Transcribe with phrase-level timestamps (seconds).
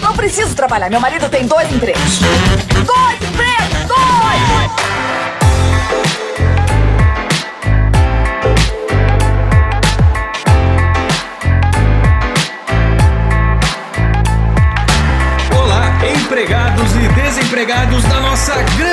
[0.00, 0.90] Não preciso trabalhar.
[0.90, 2.20] Meu marido tem dois empregos.
[2.86, 3.86] Dois empregos!
[3.88, 4.70] Dois!
[15.56, 18.89] Olá, empregados e desempregados da nossa grande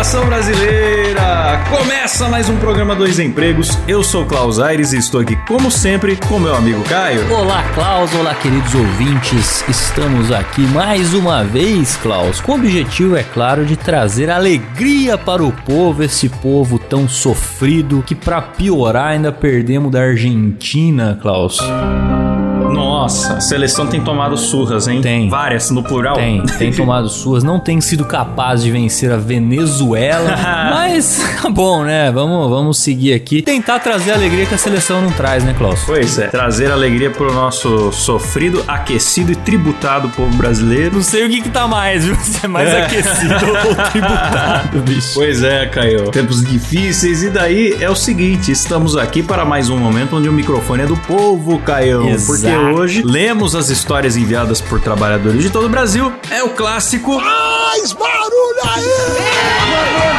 [0.00, 1.62] nação brasileira!
[1.68, 3.78] Começa mais um programa Dois Empregos.
[3.86, 7.30] Eu sou Klaus Aires e estou aqui, como sempre, com meu amigo Caio.
[7.30, 8.10] Olá, Klaus.
[8.14, 9.62] Olá, queridos ouvintes.
[9.68, 15.44] Estamos aqui mais uma vez, Klaus, com o objetivo, é claro, de trazer alegria para
[15.44, 21.58] o povo, esse povo tão sofrido que, para piorar, ainda perdemos da Argentina, Klaus.
[21.60, 25.00] Nossa, a seleção tem tomado surras, hein?
[25.00, 25.28] Tem.
[25.28, 26.14] Várias, no plural.
[26.16, 30.30] Tem, tem tomado suas, não tem sido capaz de vencer a Venezuela,
[30.70, 32.10] mas tá bom, né?
[32.12, 33.42] Vamos, vamos seguir aqui.
[33.42, 35.80] Tentar trazer a alegria que a seleção não traz, né, Klaus?
[35.86, 40.96] Pois é, trazer alegria pro nosso sofrido, aquecido e tributado povo brasileiro.
[40.96, 42.14] Não sei o que que tá mais, viu?
[42.16, 42.82] Se é mais É.
[42.82, 45.10] aquecido ou tributado, bicho.
[45.14, 46.10] Pois é, Caio.
[46.10, 47.22] Tempos difíceis.
[47.22, 50.86] E daí é o seguinte: estamos aqui para mais um momento onde o microfone é
[50.86, 52.08] do povo, Caio.
[52.08, 52.26] Exato.
[52.26, 56.12] Porque hoje lemos as histórias enviadas por trabalhadores de todo o Brasil.
[56.30, 57.20] É o clássico.
[57.20, 58.84] Mais barulho aí!
[58.84, 60.09] Eita!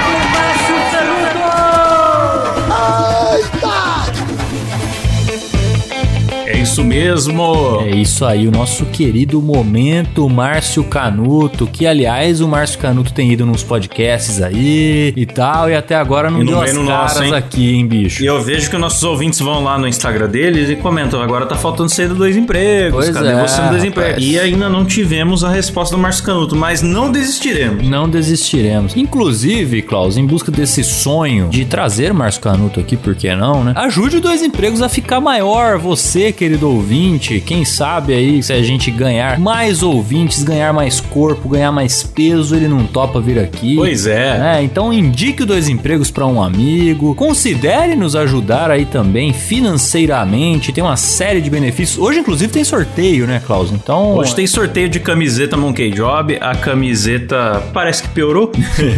[6.62, 7.82] Isso mesmo.
[7.82, 13.32] É isso aí, o nosso querido momento Márcio Canuto, que aliás o Márcio Canuto tem
[13.32, 16.86] ido nos podcasts aí e tal, e até agora não E não deu as no
[16.86, 17.34] caras nosso, hein?
[17.34, 18.24] aqui, hein, bicho.
[18.24, 21.56] E eu vejo que nossos ouvintes vão lá no Instagram deles e comentam: agora tá
[21.56, 22.94] faltando ser do dois empregos.
[22.94, 24.24] Pois Cadê é, você no dois empregos?
[24.24, 27.88] E ainda não tivemos a resposta do Márcio Canuto, mas não desistiremos.
[27.88, 28.96] Não desistiremos.
[28.96, 33.74] Inclusive, Klaus, em busca desse sonho de trazer Márcio Canuto aqui, por que não, né?
[33.76, 35.78] Ajude o Dois Empregos a ficar maior.
[35.80, 41.50] Você, querido ouvinte, quem sabe aí, se a gente ganhar mais ouvintes, ganhar mais corpo,
[41.50, 43.76] ganhar mais peso, ele não topa vir aqui.
[43.76, 44.38] Pois é.
[44.38, 44.64] né?
[44.64, 47.14] Então indique Dois Empregos para um amigo.
[47.16, 50.72] Considere nos ajudar aí também financeiramente.
[50.72, 51.98] Tem uma série de benefícios.
[51.98, 53.72] Hoje, inclusive, tem sorteio, né, Klaus?
[53.72, 54.16] Então.
[54.16, 56.38] Hoje tem sorteio de camiseta Monkey Job.
[56.42, 58.52] A camiseta parece que piorou.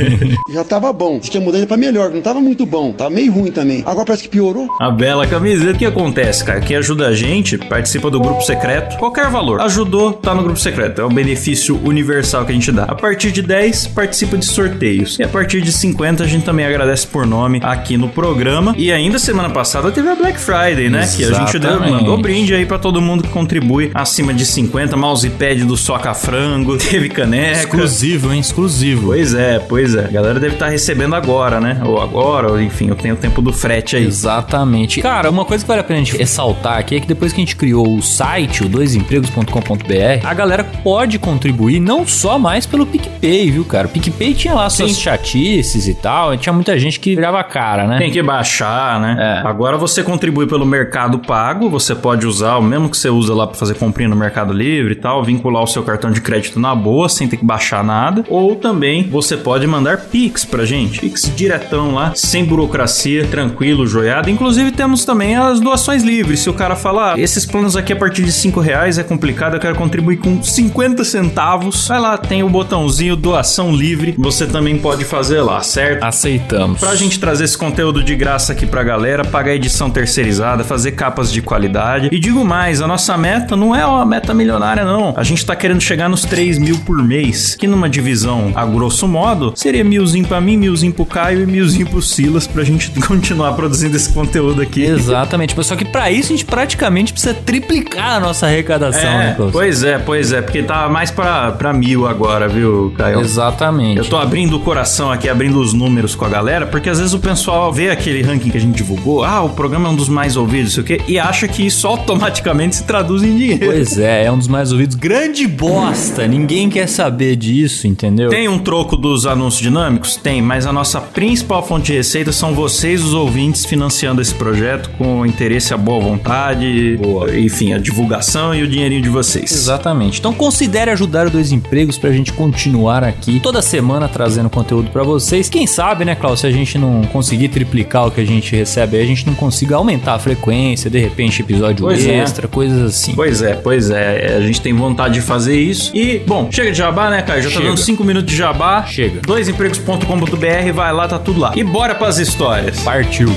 [0.50, 1.20] Já tava bom.
[1.20, 2.12] Diz que ia mudar ele pra melhor.
[2.12, 2.92] Não tava muito bom.
[2.92, 3.84] Tava meio ruim também.
[3.86, 4.68] Agora parece que piorou.
[4.80, 5.74] A bela camiseta.
[5.74, 6.62] O que acontece, cara?
[6.62, 8.98] Quem ajuda a gente, participa do grupo secreto.
[8.98, 9.62] Qualquer valor.
[9.62, 11.02] Ajudou, tá no grupo secreto.
[11.02, 12.84] É um benefício universal que a gente dá.
[12.84, 15.18] A partir de 10, participa de sorteios.
[15.20, 18.74] E a partir de 50, a gente também agradece por nome aqui no programa.
[18.78, 21.08] E ainda semana passada teve a Black Friday, né?
[21.16, 21.92] Que a gente deu, Exatamente.
[21.92, 24.96] mandou brinde aí pra todo mundo que contribui acima de 50.
[24.96, 26.78] Mousepad do Soca Frango.
[26.94, 27.60] Teve caneca.
[27.60, 28.40] Exclusivo, hein?
[28.40, 29.08] Exclusivo.
[29.08, 30.06] Pois é, pois é.
[30.06, 31.82] A galera deve estar recebendo agora, né?
[31.86, 34.06] Ou agora, ou enfim, eu tenho o tempo do frete aí.
[34.06, 35.02] Exatamente.
[35.02, 37.42] Cara, uma coisa que vale a pena a gente ressaltar aqui é que depois que
[37.42, 42.86] a gente criou o site, o doisempregos.com.br, a galera pode contribuir não só mais pelo
[42.86, 43.88] PicPay, viu, cara?
[43.88, 45.02] O PicPay tinha lá suas Sim.
[45.02, 47.98] chatices e tal, e tinha muita gente que virava a cara, né?
[47.98, 49.42] Tem que baixar, né?
[49.44, 49.48] É.
[49.48, 53.48] Agora você contribui pelo Mercado Pago, você pode usar o mesmo que você usa lá
[53.48, 56.76] pra fazer comprinha no Mercado Livre e tal, vincular o seu cartão de crédito na
[56.76, 58.24] boa, sem ter que baixar nada.
[58.30, 61.00] Ou também você pode mandar Pix pra gente.
[61.00, 64.30] Pix diretão lá, sem burocracia, tranquilo, joiado.
[64.30, 66.40] Inclusive temos também as doações livres.
[66.42, 69.54] Se o cara falar, "Ah, esses planos aqui a partir de 5 reais é complicado,
[69.54, 71.88] eu quero contribuir com 50 centavos.
[71.88, 74.14] Vai lá, tem o botãozinho doação livre.
[74.18, 76.04] Você também pode fazer lá, certo?
[76.04, 76.82] Aceitamos.
[76.82, 81.32] Pra gente trazer esse conteúdo de graça aqui pra galera, pagar edição terceirizada, fazer capas
[81.32, 82.10] de qualidade.
[82.12, 85.14] E digo mais, a nossa meta não é uma meta milionária, não.
[85.16, 89.08] A gente tá querendo chegar nos 3 mil por mês, que numa divisão, a grosso
[89.08, 93.54] modo, seria milzinho pra mim, milzinho pro Caio e milzinho pro Silas, pra gente continuar
[93.54, 94.84] produzindo esse conteúdo aqui.
[94.84, 99.32] Exatamente, mas só que pra isso a gente praticamente precisa triplicar a nossa arrecadação, né,
[99.32, 99.52] É, Klaus?
[99.52, 103.22] pois é, pois é, porque tá mais pra, pra mil agora, viu, Caio?
[103.22, 103.98] Exatamente.
[104.00, 107.14] Eu tô abrindo o coração aqui, abrindo os números com a galera, porque às vezes
[107.14, 110.10] o pessoal vê aquele ranking que a gente divulgou, ah, o programa é um dos
[110.10, 113.66] mais ouvidos, sei o quê, e acha que isso automaticamente se traduz em dinheiro.
[113.66, 114.96] Pois é, é um dos mais ouvidos.
[114.96, 116.28] Grande bosta!
[116.28, 118.30] Ninguém quer saber disso, entendeu?
[118.30, 120.16] Tem um troco dos anúncios dinâmicos?
[120.16, 124.90] Tem, mas a nossa principal fonte de receita são vocês, os ouvintes, financiando esse projeto
[124.98, 126.98] com interesse, a boa vontade,
[127.34, 129.52] enfim, a divulgação e o dinheirinho de vocês.
[129.52, 130.20] Exatamente.
[130.20, 135.04] Então considere ajudar o Dois Empregos pra gente continuar aqui toda semana trazendo conteúdo pra
[135.04, 135.50] vocês.
[135.50, 138.98] Quem sabe, né, Klaus, se a gente não conseguir triplicar o que a gente recebe
[138.98, 142.18] aí, a gente não consiga aumentar a frequência, de repente episódio Pois é.
[142.18, 143.14] extra, coisas assim.
[143.16, 144.36] Pois é, pois é.
[144.38, 145.96] A gente tem vontade de fazer isso.
[145.96, 147.42] E, bom, chega de jabá, né, Caio?
[147.44, 147.68] Já tá Chega.
[147.70, 148.84] dando 5 minutos de jabá.
[148.86, 149.22] Chega.
[149.22, 151.54] Doisempregos.com.br, vai lá, tá tudo lá.
[151.56, 152.80] E bora pras histórias.
[152.82, 153.30] Partiu.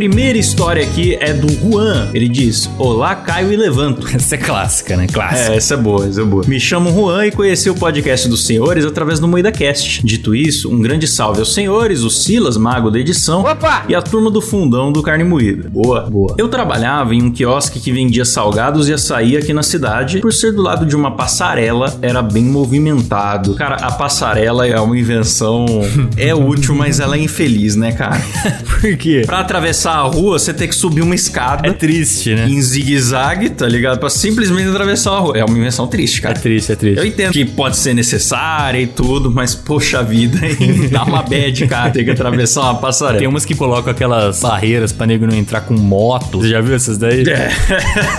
[0.00, 2.08] Primeira história aqui é do Juan.
[2.14, 4.08] Ele diz: Olá, Caio e Levanto.
[4.16, 5.06] Essa é clássica, né?
[5.06, 5.52] Clássica.
[5.52, 6.42] É, essa é boa, essa é boa.
[6.46, 10.00] Me chamo Juan e conheci o podcast dos senhores através do Moída Cast.
[10.02, 13.84] Dito isso, um grande salve aos senhores, o Silas, mago da edição, Opa!
[13.90, 15.68] e a turma do fundão do Carne Moída.
[15.68, 16.08] Boa.
[16.08, 16.34] Boa.
[16.38, 20.20] Eu trabalhava em um quiosque que vendia salgados e açaí aqui na cidade.
[20.20, 23.54] Por ser do lado de uma passarela, era bem movimentado.
[23.54, 25.66] Cara, a passarela é uma invenção.
[26.16, 28.20] é útil, mas ela é infeliz, né, cara?
[28.64, 29.24] Por quê?
[29.26, 31.68] Pra atravessar a rua, você tem que subir uma escada.
[31.68, 32.46] É triste, né?
[32.48, 33.98] Em zigue-zague, tá ligado?
[33.98, 35.38] Pra simplesmente atravessar a rua.
[35.38, 36.34] É uma invenção triste, É cara.
[36.34, 36.98] triste, é triste.
[36.98, 40.88] Eu entendo que pode ser necessária e tudo, mas poxa vida, hein?
[40.92, 41.90] Dá uma bad, cara.
[41.90, 43.18] Tem que atravessar uma passarela.
[43.18, 46.40] Tem umas que colocam aquelas barreiras pra nego não entrar com moto.
[46.40, 47.24] Você já viu essas daí?
[47.28, 47.50] É.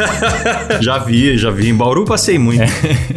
[0.82, 1.70] já vi, já vi.
[1.70, 2.62] Em Bauru passei muito.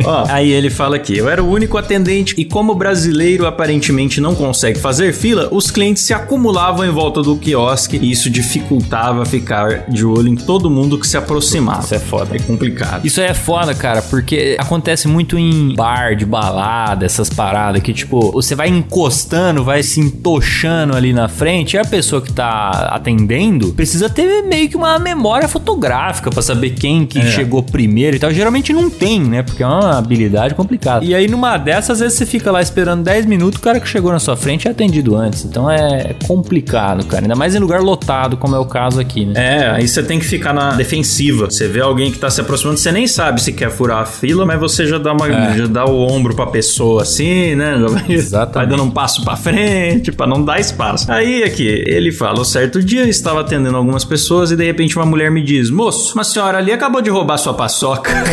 [0.04, 4.20] Ó, aí ele fala aqui: eu era o único atendente e, como o brasileiro aparentemente
[4.20, 9.24] não consegue fazer fila, os clientes se acumulavam em volta do quiosque e isso dificultava
[9.24, 11.82] ficar de olho em todo mundo que se aproximava.
[11.82, 12.36] Isso é foda.
[12.36, 13.04] É complicado.
[13.06, 17.92] Isso aí é foda, cara, porque acontece muito em bar de balada, essas paradas que,
[17.92, 22.88] tipo, você vai encostando, vai se entochando ali na frente, e a pessoa que tá
[22.92, 27.26] atendendo precisa ter meio que uma memória fotográfica pra saber quem que É.
[27.30, 28.32] chegou primeiro e tal.
[28.32, 29.42] Geralmente não tem, né?
[29.42, 31.04] Porque é uma habilidade complicada.
[31.04, 33.88] E aí, numa dessas, às vezes você fica lá esperando 10 minutos, o cara que
[33.88, 35.44] chegou na sua frente é atendido antes.
[35.44, 37.22] Então é complicado, cara.
[37.24, 39.34] Ainda mais em lugar lotado, como é o caso aqui, né?
[39.36, 41.46] É, aí você tem que ficar na defensiva.
[41.50, 44.44] Você vê alguém que tá se aproximando, você nem sabe se quer furar a fila,
[44.46, 45.56] mas você já dá uma, É.
[45.58, 47.76] já dá o ombro pra pessoa assim, né?
[47.80, 48.54] Já vai, Exatamente.
[48.54, 51.10] vai dando um passo pra frente pra não dar espaço.
[51.10, 54.96] Aí aqui, ele fala: "Um certo dia eu estava atendendo algumas pessoas e de repente
[54.96, 58.10] uma mulher me diz: "Moço, uma senhora ali acabou de roubar sua paçoca".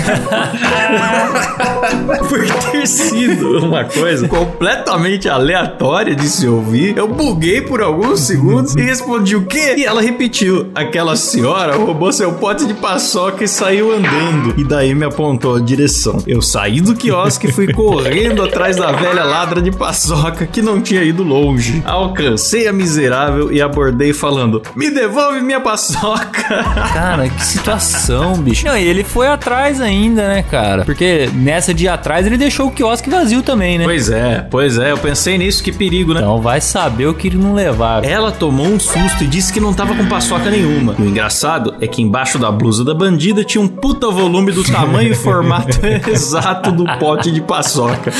[2.29, 8.75] Por ter sido uma coisa completamente aleatória de se ouvir, eu buguei por alguns segundos
[8.75, 9.80] e respondi o quê?
[9.83, 14.53] Ela repetiu: aquela senhora roubou seu pote de paçoca e saiu andando.
[14.57, 16.21] E daí me apontou a direção.
[16.25, 20.81] Eu saí do quiosque e fui correndo atrás da velha ladra de paçoca que não
[20.81, 21.81] tinha ido longe.
[21.85, 26.63] Alcancei a miserável e abordei falando: Me devolve minha paçoca.
[26.93, 28.65] Cara, que situação, bicho.
[28.65, 30.83] Não, e ele foi atrás ainda, né, cara?
[30.85, 33.85] Porque nessa de atrás ele deixou o quiosque vazio também, né?
[33.85, 36.21] Pois é, pois é, eu pensei nisso, que perigo, né?
[36.21, 38.03] Então vai saber o que ele não levar.
[38.03, 40.95] Ela tomou um susto e disse que não tava com paçoca nenhuma.
[40.99, 45.11] O engraçado é que embaixo da blusa da bandida tinha um puta volume do tamanho
[45.11, 45.79] e formato
[46.09, 48.11] exato do pote de paçoca.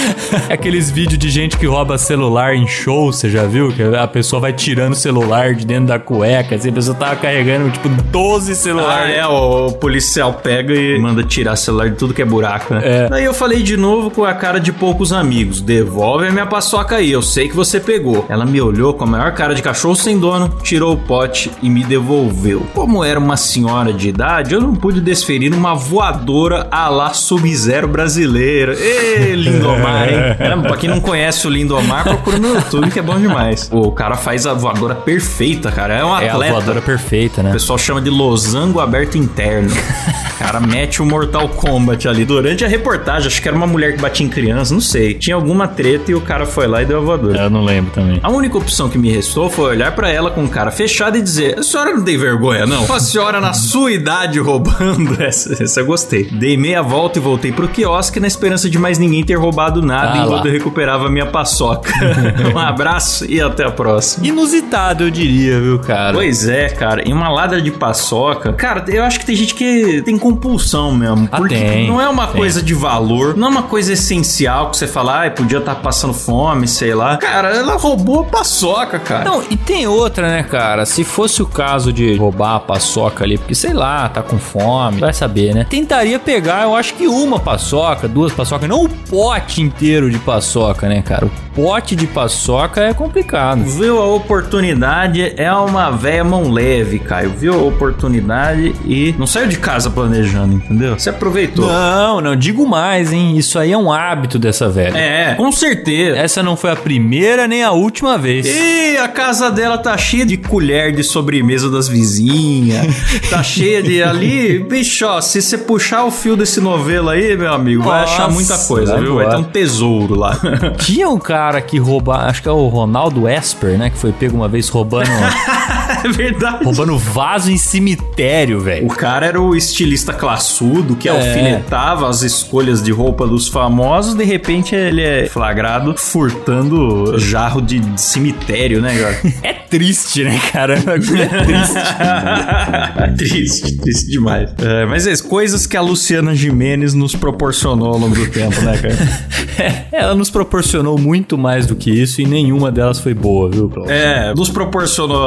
[0.50, 3.72] Aqueles vídeos de gente que rouba celular em show, você já viu?
[3.72, 7.16] Que a pessoa vai tirando o celular de dentro da cueca, assim, a pessoa tava
[7.16, 9.16] carregando, tipo, 12 Ah, celulares.
[9.16, 12.82] é, o, o policial pega e manda tirar celular de tudo que é buraco, né?
[12.84, 13.10] É.
[13.10, 16.96] Daí eu falei de novo com a cara de poucos amigos: devolve a minha paçoca
[16.98, 18.26] aí, eu sei que você pegou.
[18.30, 21.70] Ela me olhou com a maior cara de cachorro sem dono, tirou o pote e
[21.70, 22.66] me devolveu.
[22.74, 27.88] Como era uma senhora de idade, eu não pude desferir uma voadora a lá Sub-Zero
[27.88, 28.74] brasileiro.
[28.74, 30.36] Ê, Lindomar, hein?
[30.38, 33.70] Caramba, pra quem não conhece o Lindomar, procura no YouTube que é bom demais.
[33.72, 35.94] O cara faz a voadora perfeita, cara.
[35.96, 36.52] É um É a atleta.
[36.54, 37.52] voadora perfeita, O né?
[37.52, 39.70] pessoal chama de losango aberto interno.
[39.72, 42.26] O cara mete o Mortal Kombat ali.
[42.26, 45.14] Durante a reportagem, acho que era uma mulher que batia em criança, não sei.
[45.14, 47.38] Tinha alguma treta e o cara foi lá e deu a voadora.
[47.44, 48.20] Eu não lembro também.
[48.22, 51.31] A única opção que me restou foi olhar pra ela com cara fechado e dizer:
[51.58, 52.92] A senhora não tem vergonha, não?
[52.92, 55.12] A senhora na sua idade roubando.
[55.22, 56.26] Essa, essa eu gostei.
[56.26, 60.14] Dei meia volta e voltei pro quiosque na esperança de mais ninguém ter roubado nada
[60.14, 61.92] Ah enquanto eu recuperava minha paçoca.
[62.54, 64.26] um abraço e até a próxima.
[64.26, 66.14] Inusitado, eu diria, viu, cara?
[66.14, 67.08] Pois é, cara.
[67.08, 68.54] Em uma ladra de paçoca.
[68.54, 71.30] Cara, eu acho que tem gente que tem compulsão mesmo.
[71.32, 72.38] Ah, porque tem, não é uma tem.
[72.38, 76.14] coisa de valor, não é uma coisa essencial que você fala, ai, podia estar passando
[76.14, 77.18] fome, sei lá.
[77.18, 79.24] Cara, ela roubou a paçoca, cara.
[79.24, 80.86] Não, e tem outra, né, cara?
[80.86, 85.00] Se fosse o caso de roubar a paçoca ali, porque sei lá, tá com fome,
[85.00, 85.64] vai saber, né?
[85.70, 90.90] Tentaria pegar, eu acho que uma paçoca, duas paçocas, não o pote inteiro de paçoca,
[90.90, 91.28] né, cara?
[91.28, 93.64] O pote de paçoca é complicado.
[93.64, 97.32] Viu a oportunidade, é uma véia mão leve, Caio.
[97.38, 100.98] Viu a oportunidade e não saiu de casa planejando, entendeu?
[100.98, 101.68] Você aproveitou.
[101.68, 103.38] Não, não, digo mais, hein?
[103.38, 104.98] Isso aí é um hábito dessa velha.
[104.98, 106.18] É, com certeza.
[106.18, 108.46] Essa não foi a primeira nem a última vez.
[108.48, 112.88] E a casa dela tá cheia de colher de sobremesa das vizinhas.
[113.30, 114.60] tá cheia de ali.
[114.60, 118.30] Bicho, ó, se você puxar o fio desse novelo aí, meu amigo, vai Nossa, achar
[118.30, 119.16] muita coisa, vai viu?
[119.16, 120.38] Vai ter um tesouro lá.
[120.78, 123.90] Tinha um cara que rouba, acho que é o Ronaldo Esper, né?
[123.90, 125.10] Que foi pego uma vez roubando
[126.04, 126.64] é verdade.
[126.64, 128.86] Roubando vaso em cemitério, velho.
[128.86, 131.12] O cara era o estilista classudo que É.
[131.12, 134.14] alfinetava as escolhas de roupa dos famosos.
[134.16, 139.22] De repente ele é flagrado furtando jarro de cemitério, né, cara?
[139.72, 140.74] É triste, né, cara?
[140.74, 141.74] É triste.
[143.18, 144.50] triste, triste demais.
[144.60, 148.78] É, mas é coisas que a Luciana Jimenez nos proporcionou ao longo do tempo, né,
[148.78, 149.88] cara?
[149.92, 153.94] Ela nos proporcionou muito mais do que isso e nenhuma delas foi boa, viu, Cláudio?
[153.94, 155.24] É, nos proporcionou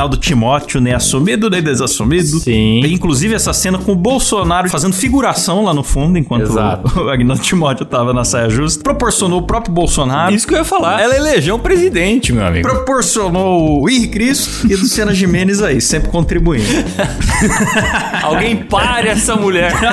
[0.00, 2.38] Agnaldo Timóteo, nem assumido nem desassumido.
[2.40, 2.80] Sim.
[2.82, 7.02] Tem, inclusive essa cena com o Bolsonaro fazendo figuração lá no fundo, enquanto Exato.
[7.02, 8.82] o Agnaldo Timóteo tava na saia justa.
[8.82, 10.34] Proporcionou o próprio Bolsonaro.
[10.34, 11.02] Isso que eu ia falar.
[11.02, 12.66] Ela elegeu um presidente, meu amigo.
[12.66, 16.64] Proporcionou o Henri Cristo e Luciana Jimenez aí, sempre contribuindo.
[18.22, 19.72] Alguém pare essa mulher.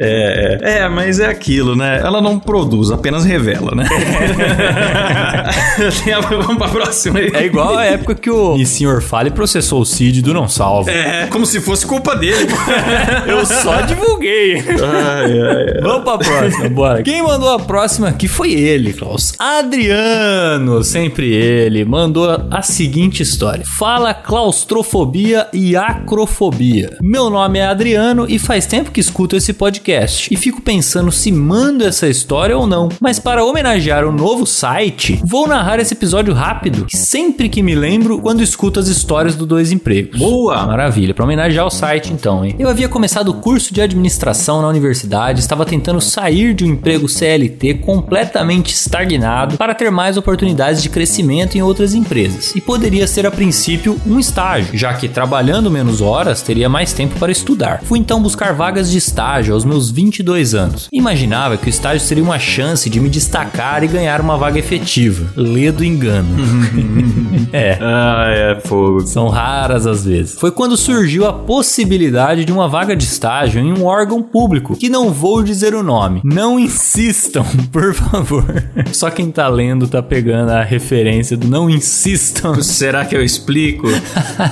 [0.00, 2.00] É, é, é, mas é aquilo, né?
[2.02, 3.86] Ela não produz, apenas revela, né?
[6.04, 7.30] Tem a- Vamos pra próxima aí.
[7.34, 8.56] É igual a época que o.
[9.00, 10.90] Fale processou o Cid do Não Salvo.
[10.90, 12.48] É, como se fosse culpa dele.
[13.26, 14.58] Eu só divulguei.
[14.58, 15.80] ai, ai, ai.
[15.80, 17.02] Vamos pra próxima, bora.
[17.02, 19.34] Quem mandou a próxima aqui foi ele, Klaus.
[19.38, 23.64] Adriano, sempre ele, mandou a seguinte história.
[23.78, 26.96] Fala claustrofobia e acrofobia.
[27.00, 30.32] Meu nome é Adriano e faz tempo que escuto esse podcast.
[30.32, 32.88] E fico pensando se mando essa história ou não.
[33.00, 38.18] Mas para homenagear o novo site, vou narrar esse episódio rápido, sempre que me lembro
[38.20, 40.18] quando escuto as histórias do Dois Empregos.
[40.18, 40.66] Boa!
[40.66, 42.54] Maravilha, para homenagear o site então, hein?
[42.58, 47.08] Eu havia começado o curso de administração na universidade, estava tentando sair de um emprego
[47.08, 52.54] CLT completamente estagnado para ter mais oportunidades de crescimento em outras empresas.
[52.54, 57.18] E poderia ser a princípio um estágio, já que trabalhando menos horas teria mais tempo
[57.18, 57.82] para estudar.
[57.82, 60.88] Fui então buscar vagas de estágio aos meus 22 anos.
[60.92, 65.32] Imaginava que o estágio seria uma chance de me destacar e ganhar uma vaga efetiva.
[65.36, 66.28] Ledo engano.
[67.52, 67.78] é.
[67.80, 69.06] Ah, é fogo.
[69.06, 70.34] São raras as vezes.
[70.38, 74.88] Foi quando surgiu a possibilidade de uma vaga de estágio em um órgão público, que
[74.88, 76.20] não vou dizer o nome.
[76.24, 78.44] Não insistam, por favor.
[78.92, 82.60] Só quem tá lendo tá pegando a referência do não insistam.
[82.62, 83.86] Será que eu explico?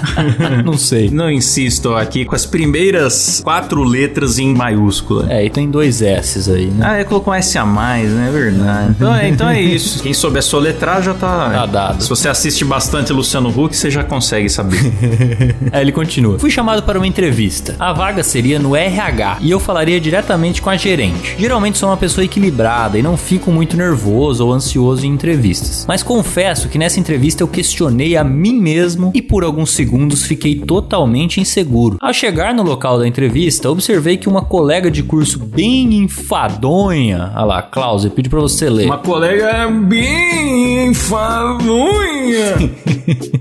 [0.65, 1.11] não sei.
[1.11, 5.27] Não insisto aqui com as primeiras quatro letras em maiúscula.
[5.31, 6.87] É, e tem dois S's aí, né?
[6.87, 8.29] Ah, é colocou um S a mais, né?
[8.29, 8.91] É verdade.
[8.91, 10.03] Então é, então é isso.
[10.03, 11.51] Quem souber soletrar já tá.
[11.51, 12.03] Tá dado.
[12.03, 14.81] Se você assiste bastante Luciano Huck, você já consegue saber.
[15.73, 16.39] Aí ele continua.
[16.39, 17.77] Fui chamado para uma entrevista.
[17.79, 21.37] A vaga seria no RH e eu falaria diretamente com a gerente.
[21.39, 25.85] Geralmente sou uma pessoa equilibrada e não fico muito nervoso ou ansioso em entrevistas.
[25.87, 30.57] Mas confesso que nessa entrevista eu questionei a mim mesmo e por alguns segundos fiquei
[30.57, 31.97] totalmente inseguro.
[32.01, 37.45] Ao chegar no local da entrevista, observei que uma colega de curso bem enfadonha, ah
[37.45, 38.87] lá, Klaus, eu pedi para você ler.
[38.87, 42.57] Uma colega bem enfadonha.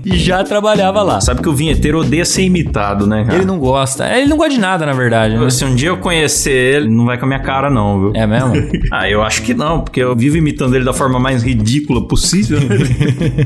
[0.04, 1.20] E já trabalhava lá.
[1.20, 3.36] Sabe que o vinheteiro odeia ser imitado, né, cara?
[3.36, 4.04] Ele não gosta.
[4.18, 5.48] Ele não gosta de nada, na verdade, né?
[5.48, 8.12] Se um dia eu conhecer ele, não vai com a minha cara, não, viu?
[8.14, 8.50] É mesmo?
[8.92, 12.58] Ah, eu acho que não, porque eu vivo imitando ele da forma mais ridícula possível.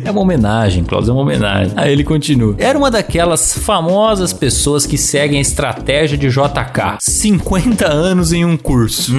[0.04, 1.72] É uma homenagem, Klaus, é uma homenagem.
[1.76, 2.54] Aí ele continua.
[2.58, 6.98] Era uma daquelas famosas pessoas que seguem a estratégia de JK.
[7.00, 9.12] 50 anos em um curso.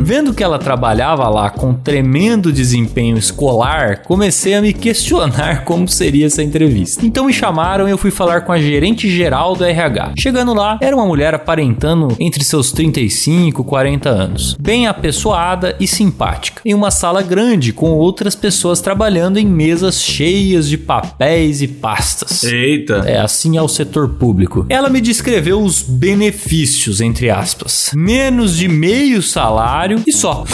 [0.00, 6.26] Vendo que ela trabalhava lá com tremendo desempenho escolar, comecei a me questionar como seria
[6.26, 7.04] essa entrevista.
[7.04, 10.12] Então me chamaram e eu fui falar com a gerente geral do RH.
[10.18, 14.56] Chegando lá, era uma mulher aparentando entre seus 35 e 40 anos.
[14.58, 16.62] Bem apessoada e simpática.
[16.64, 22.44] Em uma sala grande com outras pessoas trabalhando em mesas cheias de papéis e pastas.
[22.44, 23.02] Eita.
[23.04, 24.64] É assim ao setor público.
[24.70, 27.90] Ela me descreveu os benefícios, entre aspas.
[27.94, 30.44] Menos de meio salário e só.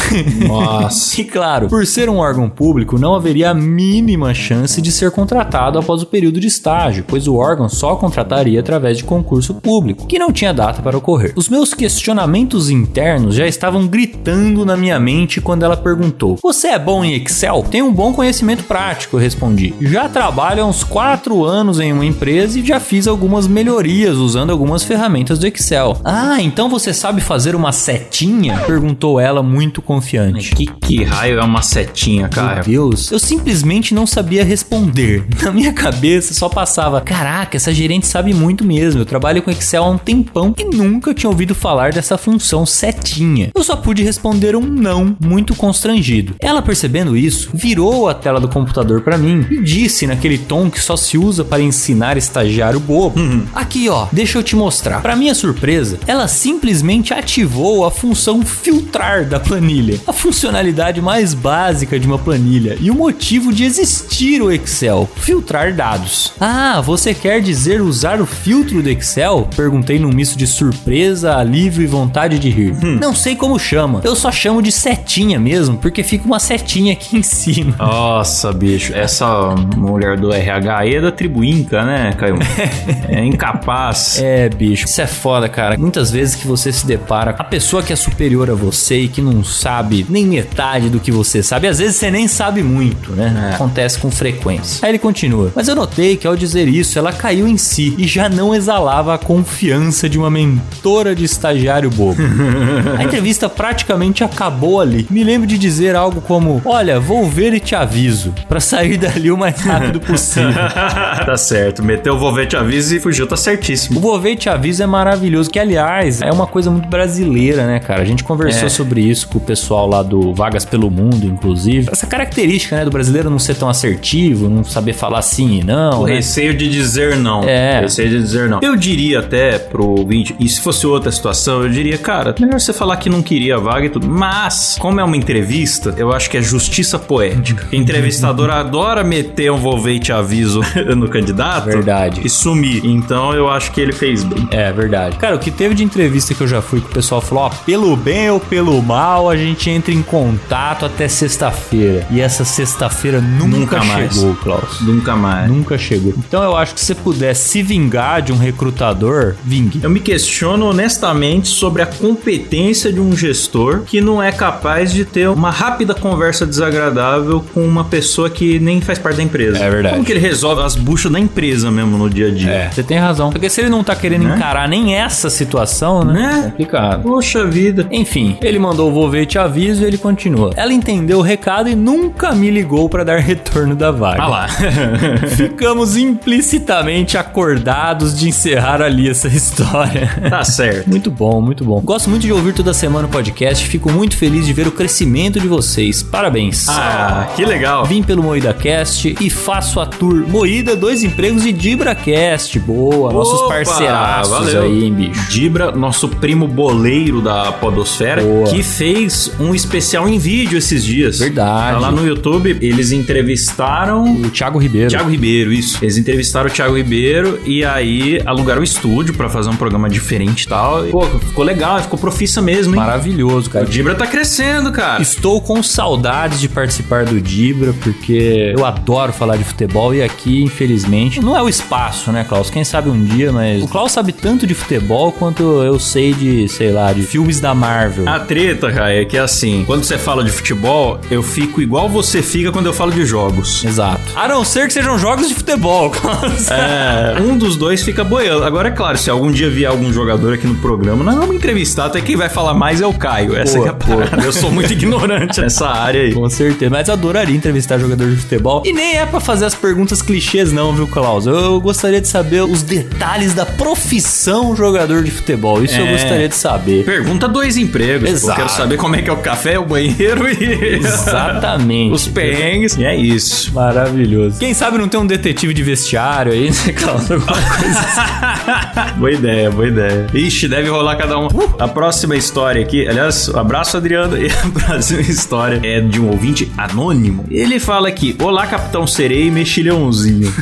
[0.49, 1.15] Nossa.
[1.25, 5.79] E claro, por ser um órgão público, não haveria a mínima chance de ser contratado
[5.79, 10.19] após o período de estágio, pois o órgão só contrataria através de concurso público, que
[10.19, 11.35] não tinha data para ocorrer.
[11.37, 16.79] Os meus questionamentos internos já estavam gritando na minha mente quando ela perguntou: Você é
[16.79, 17.67] bom em Excel?
[17.71, 19.75] Tenho um bom conhecimento prático, eu respondi.
[19.81, 24.51] Já trabalho há uns 4 anos em uma empresa e já fiz algumas melhorias usando
[24.51, 25.99] algumas ferramentas do Excel.
[26.03, 28.59] Ah, então você sabe fazer uma setinha?
[28.61, 30.55] Perguntou ela muito confiante.
[30.55, 32.55] Que, que raio é uma setinha, cara?
[32.55, 35.27] Meu Deus, eu simplesmente não sabia responder.
[35.43, 39.01] Na minha cabeça só passava: caraca, essa gerente sabe muito mesmo.
[39.01, 43.51] Eu trabalho com Excel há um tempão e nunca tinha ouvido falar dessa função setinha.
[43.55, 46.35] Eu só pude responder um não, muito constrangido.
[46.39, 50.81] Ela percebendo isso, virou a tela do computador para mim e disse naquele tom que
[50.81, 53.19] só se usa para ensinar estagiário bobo:
[53.53, 55.03] Aqui ó, deixa eu te mostrar.
[55.03, 61.99] Para minha surpresa, ela simplesmente ativou a função filtrar da planilha, a funcionalidade mais básica
[61.99, 65.09] de uma planilha e o motivo de existir o Excel.
[65.17, 66.33] filtrar dados.
[66.47, 69.49] Ah, você quer dizer usar o filtro do Excel?
[69.57, 72.77] Perguntei num misto de surpresa, alívio e vontade de rir.
[73.01, 74.03] Não sei como chama.
[74.05, 77.75] Eu só chamo de setinha mesmo, porque fica uma setinha aqui em cima.
[77.81, 78.93] Nossa, bicho.
[78.95, 82.37] Essa mulher do RH aí é da tribo Inca, né, Caio?
[83.09, 84.21] é incapaz.
[84.21, 85.79] É, bicho, isso é foda, cara.
[85.79, 89.09] Muitas vezes que você se depara com a pessoa que é superior a você e
[89.09, 93.13] que não sabe nem metade do que você sabe, às vezes você nem sabe muito,
[93.13, 93.49] né?
[93.53, 93.55] É.
[93.55, 94.85] Acontece com frequência.
[94.85, 95.51] Aí ele continua.
[95.55, 99.15] Mas eu notei que ao dizer isso, ela caiu em si e já não exalava
[99.15, 102.21] a confiança de uma mentora de estagiário bobo.
[102.99, 105.07] a entrevista praticamente acabou ali.
[105.11, 109.31] Me lembro de dizer algo como: Olha, vou ver e te aviso, Pra sair dali
[109.31, 110.53] o mais rápido possível.
[111.25, 111.83] tá certo.
[111.83, 114.01] Meteu o volvete aviso e fugiu, tá O certíssimo.
[114.01, 118.01] Vou Ver Te Aviso é maravilhoso, que aliás é uma coisa muito brasileira, né, cara?
[118.03, 118.69] A gente conversou É.
[118.71, 121.89] sobre isso com o pessoal lá do Vagas pelo Mundo, inclusive.
[121.91, 126.03] Essa característica, né, do brasileiro não ser tão assertivo, não saber falar sim e não,
[126.03, 126.21] O né?
[126.21, 127.43] receio de dizer não.
[127.45, 127.81] É.
[127.81, 128.61] Receio de dizer não.
[128.63, 132.73] Eu diria até pro ouvinte, e se fosse outra situação, eu diria, cara, melhor você
[132.73, 134.09] falar que não queria a vaga e tudo.
[134.09, 137.67] Mas, como é uma entrevista, eu acho que é justiça poética.
[137.73, 140.61] Entrevistador adora meter um volvete aviso
[140.97, 141.67] no candidato.
[141.67, 142.21] Verdade.
[142.25, 142.85] E sumir.
[142.85, 144.47] Então eu acho que ele fez bem.
[144.51, 145.17] É verdade.
[145.17, 147.51] Cara, o que teve de entrevista que eu já fui que o pessoal falou, ó,
[147.65, 152.07] pelo bem ou pelo mal, a gente entra em contato até sexta-feira.
[152.11, 154.15] E essa sexta-feira nunca, Nunca mais.
[154.15, 154.81] chegou, Klaus.
[154.81, 155.49] Nunca mais.
[155.51, 156.04] Nunca chegou.
[156.17, 159.81] Então eu acho que se você puder se vingar de um recrutador, vingue.
[159.83, 165.05] Eu me questiono honestamente sobre a competência de um gestor que não é capaz de
[165.05, 169.59] ter uma rápida conversa desagradável com uma pessoa que nem faz parte da empresa.
[169.59, 169.95] É verdade.
[169.95, 172.51] Como que ele resolve as buchas da empresa mesmo no dia a dia?
[172.51, 173.31] É, você tem razão.
[173.31, 174.37] Porque se ele não tá querendo Né?
[174.37, 176.15] encarar nem essa situação, né?
[176.15, 176.43] Né?
[176.51, 177.03] Complicado.
[177.03, 177.87] Poxa vida.
[177.91, 180.51] Enfim, ele mandou o vou ver e te aviso e ele continua.
[180.57, 184.23] Ela entendeu o recado e nunca me ligou pra dar retorno da vaga.
[184.23, 184.49] Ah lá.
[185.37, 190.11] Ficamos implicitamente acordados de encerrar ali essa história.
[190.29, 190.89] tá certo.
[190.89, 191.81] Muito bom, muito bom.
[191.81, 193.67] Gosto muito de ouvir toda semana o podcast.
[193.67, 196.03] Fico muito feliz de ver o crescimento de vocês.
[196.03, 196.69] Parabéns.
[196.69, 197.85] Ah, que legal.
[197.85, 202.59] Vim pelo MoídaCast e faço a tour Moída, Dois Empregos e DibraCast.
[202.61, 204.63] Boa, nossos Opa, parceiraços valeu.
[204.63, 205.29] aí, hein, bicho.
[205.31, 208.47] Dibra, nosso primo boleiro da Podosfera, Boa.
[208.49, 211.19] que fez um especial em vídeo esses dias.
[211.19, 211.75] Verdade.
[211.75, 214.89] Tá lá no YouTube, eles entrevistaram O Thiago Ribeiro.
[214.91, 215.84] Tiago Ribeiro, isso.
[215.85, 220.45] Eles entrevistaram o Tiago Ribeiro e aí alugaram o estúdio pra fazer um programa diferente
[220.45, 220.89] e tal.
[220.89, 222.81] E, pô, ficou legal, ficou profissa mesmo, hein?
[222.81, 223.67] Maravilhoso, cara.
[223.67, 225.03] O Dibra tá crescendo, cara.
[225.03, 230.43] Estou com saudades de participar do Dibra, porque eu adoro falar de futebol e aqui,
[230.43, 232.49] infelizmente, não é o espaço, né, Klaus?
[232.49, 236.49] Quem sabe um dia, mas o Klaus sabe tanto de futebol quanto eu sei de,
[236.49, 238.09] sei lá, de filmes da Marvel.
[238.09, 242.23] A treta, cara, é que assim, quando você fala de futebol, eu fico igual você
[242.23, 243.63] fica quando eu falo de jogos.
[243.65, 244.01] Exato.
[244.17, 246.51] A não ser que sejam jogos de futebol, Klaus.
[246.51, 248.45] É, um dos dois fica boiando.
[248.45, 251.87] Agora, é claro, se algum dia vier algum jogador aqui no programa, nós vamos entrevistar,
[251.87, 253.37] até quem vai falar mais é o Caio.
[253.37, 254.23] Essa é a parada.
[254.23, 256.13] Eu sou muito ignorante nessa área aí.
[256.13, 258.63] Com certeza, mas adoraria entrevistar jogador de futebol.
[258.65, 261.27] E nem é pra fazer as perguntas clichês, não, viu, Klaus?
[261.27, 265.63] Eu gostaria de saber os detalhes da profissão jogador de futebol.
[265.63, 265.93] Isso eu É.
[265.93, 266.85] gostaria de saber.
[266.85, 268.09] Pergunta dois empregos.
[268.09, 268.33] Exato.
[268.33, 271.93] Eu quero saber como é que é o café, o banheiro e Exatamente.
[271.95, 272.77] os perrengues.
[272.77, 273.53] E é isso.
[273.55, 274.39] Maravilhoso.
[274.39, 277.11] Quem sabe não tem um detetive de vestiário aí, né, Klaus?
[277.11, 278.95] Alguma coisa assim.
[278.99, 280.07] boa ideia, boa ideia.
[280.15, 281.29] Ixi, deve rolar cada um.
[281.59, 284.17] A próxima história aqui, aliás, um abraço, Adriano.
[284.17, 287.25] E a próxima história é de um ouvinte anônimo.
[287.31, 290.33] Ele fala aqui: Olá, Capitão Serei Mexilhãozinho.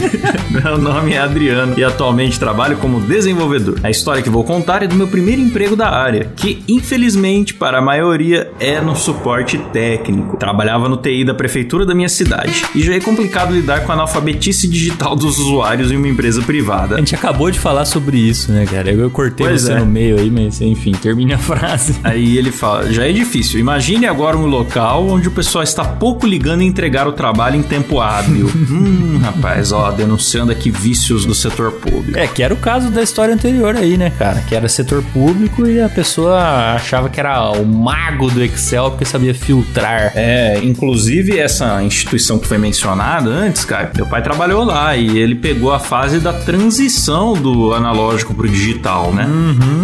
[0.50, 3.78] meu nome é Adriano e atualmente trabalho como desenvolvedor.
[3.82, 7.78] A história que vou contar é do meu primeiro emprego da área, que infelizmente para
[7.78, 10.36] a maioria é no suporte técnico.
[10.36, 13.94] Trabalhava no TI da prefeitura da minha cidade e já é complicado lidar com a
[13.94, 16.94] analfabetice digital dos usuários em uma empresa privada.
[16.94, 18.90] A gente acabou de falar sobre isso, né, cara?
[18.90, 19.78] Eu cortei Pois você é.
[19.78, 21.96] no meio aí, mas enfim, termine a frase.
[22.02, 23.58] Aí ele fala: já é difícil.
[23.60, 27.62] Imagine agora um local onde o pessoal está pouco ligando em entregar o trabalho em
[27.62, 28.46] tempo hábil.
[28.70, 32.18] hum, rapaz, ó, denunciando aqui vícios do setor público.
[32.18, 34.40] É, que era o caso da história anterior aí, né, cara?
[34.48, 39.04] Que era setor público e a pessoa achava que era o mago do Excel porque
[39.04, 40.12] sabia filtrar.
[40.14, 45.36] É, inclusive essa instituição que foi mencionada antes, cara, meu pai trabalhou lá e ele
[45.36, 49.28] pegou a fase da transição do analógico pro digital, né?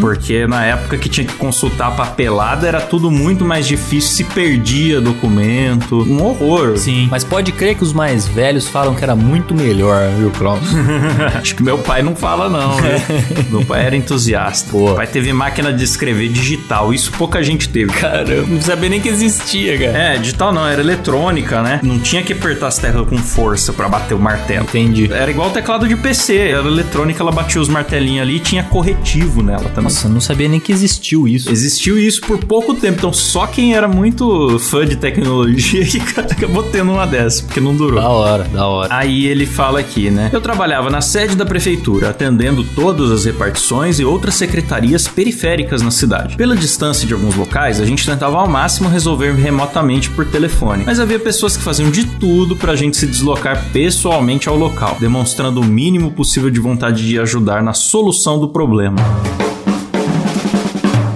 [0.00, 5.00] Porque na época que tinha que consultar papelada era tudo muito mais difícil, se perdia
[5.00, 6.76] documento, um horror.
[6.76, 7.06] Sim.
[7.10, 10.60] Mas pode crer que os mais velhos falam que era muito melhor, viu, Klaus?
[11.36, 12.76] Acho que meu pai não fala, não.
[12.76, 13.46] viu?
[13.58, 14.72] meu pai era entusiasta.
[14.72, 14.86] Boa.
[14.86, 16.92] Meu pai teve máquina de escrever digital.
[16.92, 17.92] Isso pouca gente teve.
[17.92, 19.98] Caramba, não sabia nem que existia, cara.
[19.98, 21.80] É, digital não, era eletrônica, né?
[21.82, 23.72] Não tinha que apertar as teclas com força.
[23.72, 24.55] pra bater o martelo.
[24.62, 25.12] Entendi.
[25.12, 28.62] Era igual o teclado de PC, era eletrônica, ela batia os martelinhos ali e tinha
[28.64, 29.84] corretivo nela também.
[29.84, 31.50] Nossa, eu não sabia nem que existiu isso.
[31.50, 36.62] Existiu isso por pouco tempo, então só quem era muito fã de tecnologia que acabou
[36.64, 38.00] tendo uma dessas, porque não durou.
[38.00, 38.94] Da hora, da hora.
[38.94, 40.30] Aí ele fala aqui, né?
[40.32, 45.90] Eu trabalhava na sede da prefeitura, atendendo todas as repartições e outras secretarias periféricas na
[45.90, 46.36] cidade.
[46.36, 51.00] Pela distância de alguns locais, a gente tentava ao máximo resolver remotamente por telefone, mas
[51.00, 55.64] havia pessoas que faziam de tudo pra gente se deslocar pessoalmente ao local, demonstrando o
[55.64, 58.96] mínimo possível de vontade de ajudar na solução do problema.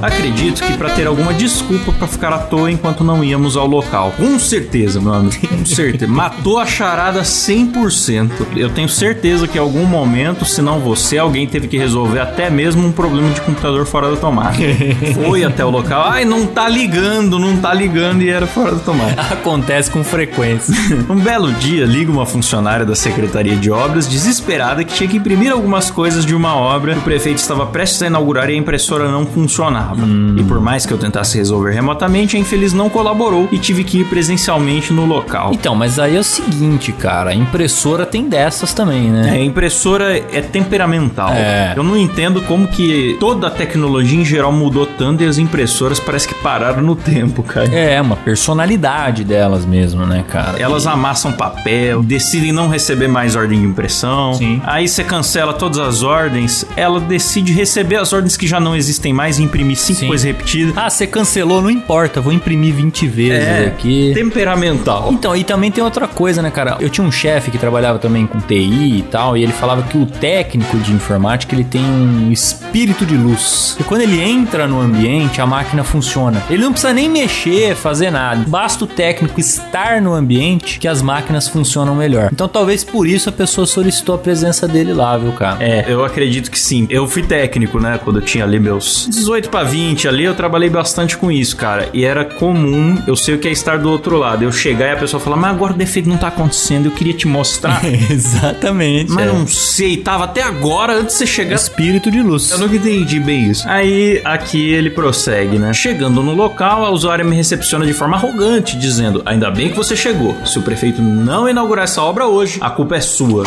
[0.02, 4.12] Acredito que para ter alguma desculpa para ficar à toa enquanto não íamos ao local.
[4.16, 5.46] Com certeza, meu amigo.
[5.46, 6.06] Com certeza.
[6.10, 8.30] Matou a charada 100%.
[8.56, 12.48] Eu tenho certeza que em algum momento, se não você, alguém teve que resolver até
[12.48, 14.56] mesmo um problema de computador fora da tomada.
[15.14, 16.04] Foi até o local.
[16.06, 19.20] Ai, não tá ligando, não tá ligando e era fora da tomada.
[19.30, 20.74] Acontece com frequência.
[21.08, 25.52] Um belo dia, liga uma funcionária da Secretaria de Obras desesperada que tinha que imprimir
[25.52, 29.10] algumas coisas de uma obra que o prefeito estava prestes a inaugurar e a impressora
[29.10, 29.89] não funcionava.
[30.36, 34.00] E por mais que eu tentasse resolver remotamente, a infeliz não colaborou e tive que
[34.00, 35.50] ir presencialmente no local.
[35.52, 39.36] Então, mas aí é o seguinte, cara, a impressora tem dessas também, né?
[39.36, 41.32] É, a impressora é temperamental.
[41.32, 41.74] É.
[41.76, 45.98] Eu não entendo como que toda a tecnologia em geral mudou tanto e as impressoras
[45.98, 47.66] parece que pararam no tempo, cara.
[47.74, 50.58] É, uma personalidade delas mesmo, né, cara?
[50.58, 54.34] Elas amassam papel, decidem não receber mais ordem de impressão.
[54.34, 54.60] Sim.
[54.64, 59.12] Aí você cancela todas as ordens, ela decide receber as ordens que já não existem
[59.12, 60.06] mais e imprimir cinco Sim.
[60.08, 60.76] coisas repetidas.
[60.76, 64.12] Ah, você cancelou, não importa, vou imprimir 20 vezes É, aqui.
[64.14, 65.08] temperamental.
[65.12, 66.76] Então, e também tem outra coisa, né, cara?
[66.80, 69.96] Eu tinha um chefe que trabalhava também com TI e tal, e ele falava que
[69.96, 73.76] o técnico de informática, ele tem um espírito de luz.
[73.78, 76.42] E quando ele entra no ambiente, a máquina funciona.
[76.50, 78.44] Ele não precisa nem mexer, fazer nada.
[78.46, 82.30] Basta o técnico estar no ambiente que as máquinas funcionam melhor.
[82.32, 85.56] Então, talvez por isso a pessoa solicitou a presença dele lá, viu, cara?
[85.62, 86.86] É, eu acredito que sim.
[86.90, 87.98] Eu fui técnico, né?
[88.02, 91.88] Quando eu tinha ali meus 18 pra 20 ali, eu trabalhei bastante com isso, cara.
[91.94, 94.42] E era comum, eu sei o que é estar do outro lado.
[94.42, 97.12] Eu chegar e a pessoa falar, mas agora o defeito não tá acontecendo, eu queria
[97.12, 97.80] te mostrar.
[98.10, 99.12] Exatamente.
[99.12, 99.32] mas é.
[99.32, 101.54] não sei, tava até agora, antes de você chegar.
[101.54, 102.50] Espírito de luz.
[102.50, 103.68] Eu nunca entendi bem isso.
[103.68, 105.72] Aí, aqui ele prossegue, né?
[105.72, 109.94] Chegando no local, a usuária me recepciona de forma arrogante, dizendo: Ainda bem que você
[109.94, 110.36] chegou.
[110.44, 113.44] Se o prefeito não inaugurar essa obra hoje, a culpa é sua.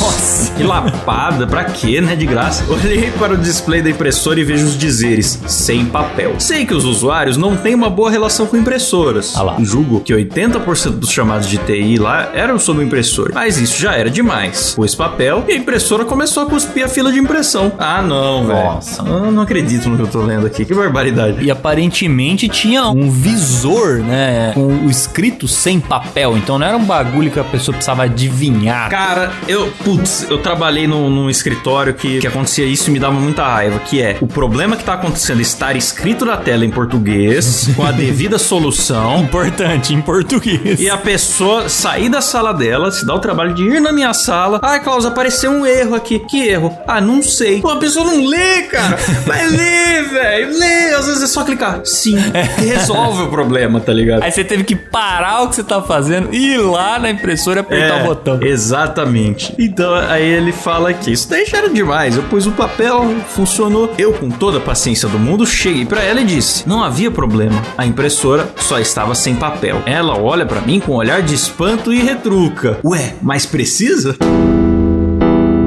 [0.00, 2.16] Nossa, que lapada, pra quê, né?
[2.16, 2.64] De graça.
[2.72, 6.38] Olhei para o display da impressora e vejo os dizeres: sem papel.
[6.38, 9.34] Sei que os usuários não têm uma boa relação com impressoras.
[9.36, 9.56] Ah lá.
[9.58, 13.32] Julgo que 80% dos chamados de TI lá eram sobre o impressor.
[13.34, 14.74] Mas isso já era demais.
[14.76, 17.72] Pus papel e a impressora começou a cuspir a fila de impressão.
[17.80, 18.62] Ah, não, velho.
[18.62, 19.02] Nossa.
[19.02, 20.64] Eu não acredito no que eu tô lendo aqui.
[20.64, 21.44] Que barbaridade.
[21.44, 24.52] E aparentemente tinha um visor, né?
[24.54, 26.36] Com o escrito sem papel.
[26.36, 28.88] Então não era um bagulho que a pessoa precisava adivinhar.
[28.88, 33.18] Cara, eu, putz, eu trabalhei num, num escritório que, que acontecia isso e me dava
[33.18, 37.70] muita raiva, que é o problema que tá acontecendo estar escrito na tela em português,
[37.74, 40.78] com a devida solução, Importante, em português.
[40.80, 44.12] e a pessoa sair da sala dela, se dá o trabalho de ir na minha
[44.12, 44.60] sala.
[44.62, 46.18] Ai, Klaus, apareceu um erro aqui.
[46.18, 46.76] Que erro?
[46.86, 47.60] Ah, não sei.
[47.62, 48.96] Pô, a pessoa não lê, cara.
[49.26, 50.58] Vai ler, velho.
[50.58, 50.94] Lê.
[50.94, 51.80] Às vezes é só clicar.
[51.84, 52.18] Sim.
[52.62, 54.22] E resolve o problema, tá ligado?
[54.22, 57.60] Aí você teve que parar o que você tá fazendo e ir lá na impressora
[57.60, 58.38] e apertar É, o botão.
[58.42, 59.54] Exatamente.
[59.58, 62.16] Então aí ele fala que isso era demais.
[62.16, 63.92] Eu pus o papel, funcionou.
[63.96, 67.62] Eu, com toda a paciência do mundo, cheguei pra ela e disse: Não havia problema.
[67.76, 69.82] A impressora só estava sem papel.
[69.86, 74.16] Ela olha pra mim com um olhar de espanto e retruca: Ué, mas precisa?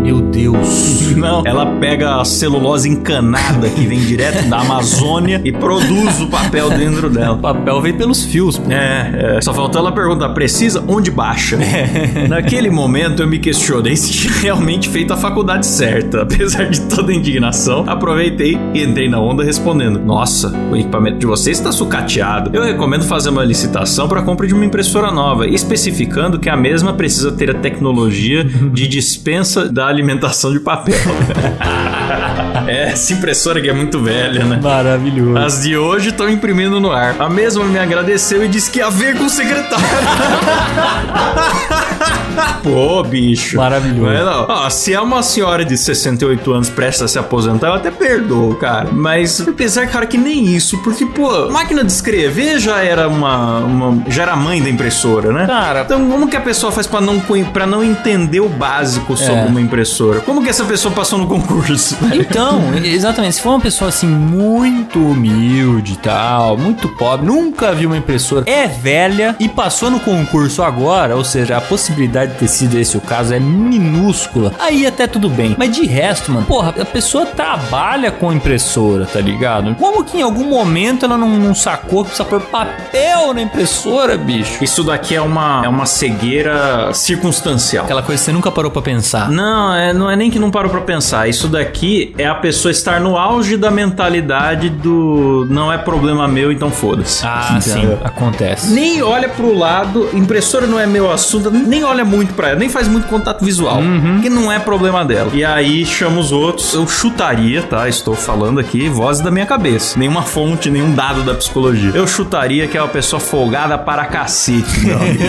[0.09, 1.13] Meu Deus.
[1.15, 1.43] Não.
[1.45, 7.11] Ela pega a celulose encanada que vem direto da Amazônia e produz o papel dentro
[7.11, 7.35] dela.
[7.35, 8.71] O papel veio pelos fios, pô.
[8.71, 10.83] É, é, só faltou ela perguntar, precisa?
[10.87, 11.59] Onde baixa?
[12.27, 16.23] Naquele momento eu me questionei se tinha realmente feito a faculdade certa.
[16.39, 21.27] Apesar de toda a indignação, aproveitei e entrei na onda respondendo: Nossa, o equipamento de
[21.27, 22.49] vocês está sucateado.
[22.51, 26.93] Eu recomendo fazer uma licitação para compra de uma impressora nova, especificando que a mesma
[26.93, 30.95] precisa ter a tecnologia de dispensa da alimentação de papel.
[32.67, 34.59] é, essa impressora que é muito velha, né?
[34.61, 35.37] Maravilhoso.
[35.37, 37.15] As de hoje estão imprimindo no ar.
[37.19, 39.85] A mesma me agradeceu e disse que ia ver com o secretário.
[42.63, 43.57] Pô, bicho.
[43.57, 44.01] Maravilhoso.
[44.01, 44.45] Mas não.
[44.47, 48.55] Ó, se é uma senhora de 68 anos prestes a se aposentar, eu até perdoo,
[48.55, 48.89] cara.
[48.91, 50.77] Mas apesar, cara, que nem isso.
[50.83, 55.45] Porque, pô, máquina de escrever já era uma, uma- já era mãe da impressora, né?
[55.47, 57.19] Cara, Então, como que a pessoa faz pra não,
[57.53, 59.45] pra não entender o básico sobre É.
[59.45, 60.19] uma impressora?
[60.21, 61.97] Como que essa pessoa passou no concurso?
[62.29, 67.89] Então, exatamente, se for uma pessoa assim muito humilde e tal, muito pobre, nunca viu
[67.89, 72.47] uma impressora, é velha e passou no concurso agora, ou seja, a possibilidade de ter
[72.47, 75.55] sido esse o caso, é minúscula, aí até tudo bem.
[75.57, 79.75] Mas de resto, mano, porra, a pessoa trabalha com impressora, tá ligado?
[79.75, 84.17] Como que em algum momento ela não, não sacou que precisa pôr papel na impressora,
[84.17, 84.63] bicho?
[84.63, 87.85] Isso daqui é uma, é uma cegueira circunstancial.
[87.85, 89.29] Aquela coisa que você nunca parou pra pensar.
[89.29, 91.27] Não, é, não é nem que não parou pra pensar.
[91.27, 96.51] Isso daqui é a pessoa estar no auge da mentalidade do não é problema meu,
[96.51, 97.25] então foda-se.
[97.25, 98.71] Ah, sim, acontece.
[98.71, 102.69] Nem olha pro lado, impressora não é meu assunto, nem olha muito pra ela, nem
[102.69, 103.81] faz muito contato visual,
[104.21, 105.31] que não é problema dela.
[105.33, 107.87] E aí chama os outros, eu chutaria, tá?
[107.87, 109.97] Estou falando aqui, voz da minha cabeça.
[109.97, 111.91] Nenhuma fonte, nenhum dado da psicologia.
[111.93, 115.19] Eu chutaria que é uma pessoa folgada para cacete, meu amigo.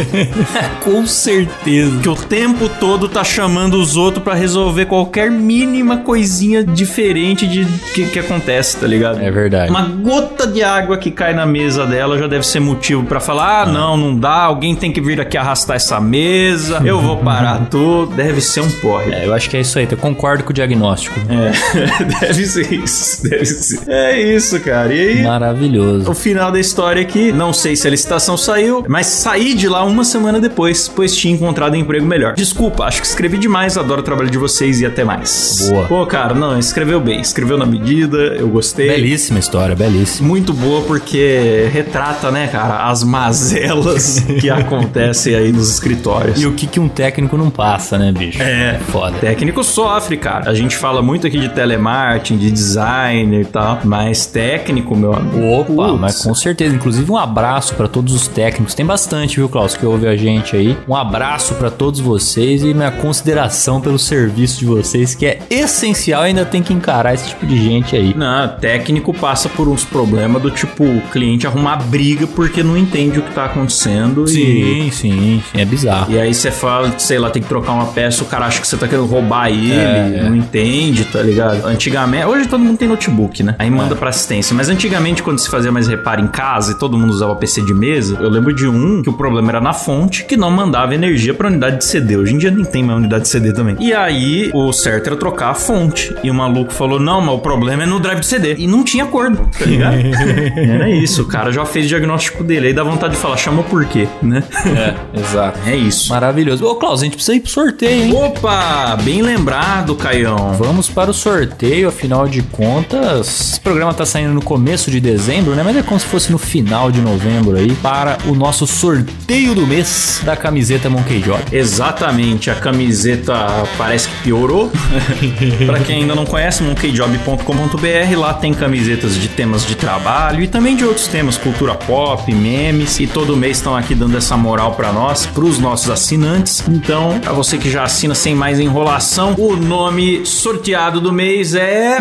[0.83, 1.98] Com certeza.
[2.00, 7.64] que o tempo todo tá chamando os outros pra resolver qualquer mínima coisinha diferente de
[7.94, 9.20] que, que acontece, tá ligado?
[9.20, 9.70] É verdade.
[9.70, 13.62] Uma gota de água que cai na mesa dela já deve ser motivo pra falar:
[13.62, 17.66] ah, não, não dá, alguém tem que vir aqui arrastar essa mesa, eu vou parar
[17.70, 18.14] tudo.
[18.14, 19.12] Deve ser um porre.
[19.12, 21.18] É, eu acho que é isso aí, eu concordo com o diagnóstico.
[21.28, 23.88] É, deve ser isso, deve ser.
[23.88, 24.92] É isso, cara.
[24.92, 26.11] E aí, Maravilhoso.
[26.11, 29.85] o final da história aqui, não sei se a licitação saiu, mas saí de lá
[29.85, 32.35] uma semana depois, pois tinha encontrado um emprego melhor.
[32.35, 35.68] Desculpa, acho que escrevi demais, adoro o trabalho de vocês e até mais.
[35.70, 35.87] Boa.
[35.87, 38.88] Pô, cara, não, escreveu bem, escreveu na medida, eu gostei.
[38.88, 40.28] Belíssima história, belíssima.
[40.28, 46.40] Muito boa porque retrata, né, cara, as mazelas que acontecem aí nos escritórios.
[46.40, 48.42] E o que, que um técnico não passa, né, bicho?
[48.42, 48.78] É.
[48.90, 49.16] Foda.
[49.18, 50.50] Técnico sofre, cara.
[50.50, 55.40] A gente fala muito aqui de telemarketing, de designer e tal, mas técnico, meu amigo.
[55.60, 56.74] Opa, mas com certeza.
[56.74, 58.74] Inclusive, um abraço pra todos os técnicos.
[58.74, 60.76] Tem bastante, viu, Klaus, que ouve a gente aí.
[60.88, 66.22] Um abraço pra todos vocês e minha consideração pelo serviço de vocês, que é essencial.
[66.22, 68.14] Ainda tem que encarar esse tipo de gente aí.
[68.14, 73.18] Não, técnico passa por uns problemas do tipo o cliente arrumar briga porque não entende
[73.18, 74.24] o que tá acontecendo.
[74.24, 75.60] E, Sim, sim, sim.
[75.60, 76.12] É bizarro.
[76.12, 78.66] e aí você fala, sei lá, tem que trocar uma peça, o cara acha que
[78.66, 80.22] você tá querendo roubar ele, É, é.
[80.28, 81.66] não entende, tá ligado?
[81.66, 83.54] Antigamente, hoje todo mundo tem notebook, né?
[83.58, 84.54] Aí manda pra assistência.
[84.54, 87.74] Mas antigamente, quando se fazia mais reparo em casa e todo mundo usava PC de
[87.74, 91.32] mesa, eu lembro de um que o problema era na fonte, que não mandava energia
[91.34, 92.16] pra unidade de CD.
[92.16, 93.76] Hoje em dia nem tem mais unidade de CD também.
[93.80, 96.14] E aí, o certo era trocar a fonte.
[96.22, 98.54] E o maluco falou: não, mas o problema é no drive de CD.
[98.58, 99.96] E não tinha acordo, tá ligado?
[100.56, 102.68] era isso, o cara já fez o diagnóstico dele.
[102.68, 104.42] Aí dá vontade de falar, chama por quê, né?
[104.66, 105.58] É, exato.
[105.70, 106.10] É isso.
[106.10, 106.39] Maravilhoso.
[106.62, 108.14] Ô, Klaus, a gente precisa ir pro sorteio, hein?
[108.14, 110.55] Opa, bem lembrado, Caião.
[110.55, 113.50] Vamos para o sorteio, afinal de contas.
[113.50, 115.62] Esse programa tá saindo no começo de dezembro, né?
[115.62, 119.66] Mas é como se fosse no final de novembro aí, para o nosso sorteio do
[119.66, 121.42] mês da camiseta Monkey Job.
[121.53, 123.35] Exatamente, a camiseta
[123.76, 124.70] parece que piorou.
[125.66, 130.76] Pra quem ainda não conhece, monkeyjob.com.br, lá tem camisetas de temas de trabalho e também
[130.76, 134.92] de outros temas, cultura pop, memes, e todo mês estão aqui dando essa moral pra
[134.92, 136.29] nós, pros nossos assinantes.
[136.68, 142.00] Então, pra você que já assina sem mais enrolação, o nome sorteado do mês é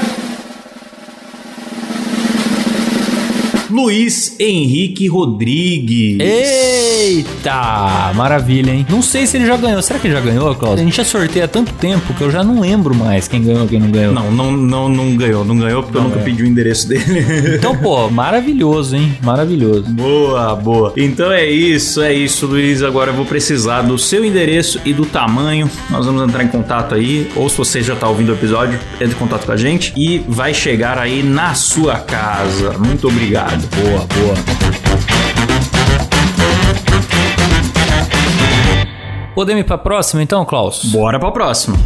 [3.70, 6.18] Luiz Henrique Rodrigues.
[6.20, 8.12] Eita!
[8.16, 8.86] Maravilha, hein?
[8.90, 9.82] Não sei se ele já ganhou.
[9.82, 10.80] Será que ele já ganhou, Klaus?
[10.80, 13.68] A gente já sorteia há tanto tempo que eu já não lembro mais quem ganhou
[13.68, 14.14] quem não ganhou.
[14.14, 17.04] Não, não, não, não ganhou, não ganhou porque eu nunca pedi o endereço dele.
[17.56, 19.18] Então, pô, maravilhoso, hein?
[19.22, 19.84] Maravilhoso.
[19.90, 20.94] boa, boa.
[20.98, 22.82] Então é isso, é isso, Luiz.
[22.82, 25.70] Agora eu vou precisar do seu endereço e do tamanho.
[25.90, 29.16] Nós vamos entrar em contato aí, ou se você já tá ouvindo o episódio, entre
[29.16, 32.78] em contato com a gente e vai chegar aí na sua casa.
[32.78, 33.59] Muito obrigado.
[33.68, 34.36] Boa, boa.
[39.36, 40.84] Podemos ir pra próxima então, Klaus?
[40.86, 41.78] Bora pra próxima.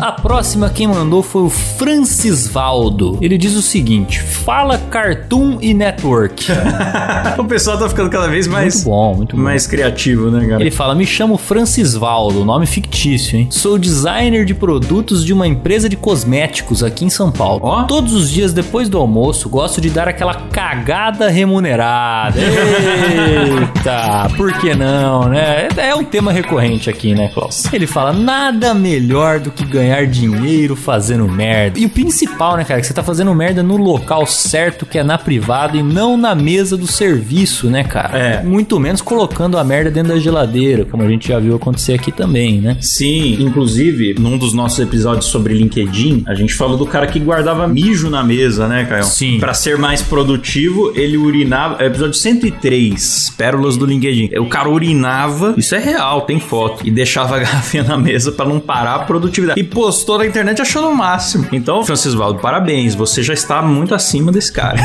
[0.00, 3.18] A próxima quem mandou foi o Francisvaldo.
[3.20, 6.46] Ele diz o seguinte: Fala Cartoon e Network.
[7.36, 9.42] o pessoal tá ficando cada vez mais, muito bom, muito bom.
[9.42, 10.60] mais criativo, né, cara?
[10.60, 13.48] Ele fala: Me chamo Francisvaldo, nome fictício, hein?
[13.50, 17.60] Sou designer de produtos de uma empresa de cosméticos aqui em São Paulo.
[17.64, 17.82] Ó.
[17.84, 22.38] Todos os dias depois do almoço, gosto de dar aquela cagada remunerada.
[22.40, 25.68] Eita, por que não, né?
[25.76, 27.72] É um tema recorrente aqui, né, Klaus?
[27.72, 31.78] Ele fala: Nada melhor do que ganhar dinheiro fazendo merda.
[31.78, 35.02] E o principal, né, cara, que você tá fazendo merda no local certo, que é
[35.02, 38.18] na privada e não na mesa do serviço, né, cara?
[38.18, 38.42] É.
[38.42, 42.12] Muito menos colocando a merda dentro da geladeira, como a gente já viu acontecer aqui
[42.12, 42.76] também, né?
[42.80, 47.66] Sim, inclusive, num dos nossos episódios sobre LinkedIn, a gente falou do cara que guardava
[47.66, 49.04] mijo na mesa, né, Caio?
[49.04, 49.38] Sim.
[49.38, 51.82] Pra ser mais produtivo, ele urinava.
[51.82, 54.30] É episódio 103, Pérolas do LinkedIn.
[54.38, 58.46] O cara urinava, isso é real, tem foto, e deixava a garrafinha na mesa pra
[58.46, 59.60] não parar a produtividade.
[59.60, 61.46] E postou na internet achando o máximo.
[61.52, 62.96] Então, Francisco Valdo, parabéns.
[62.96, 64.76] Você já está muito acima desse cara.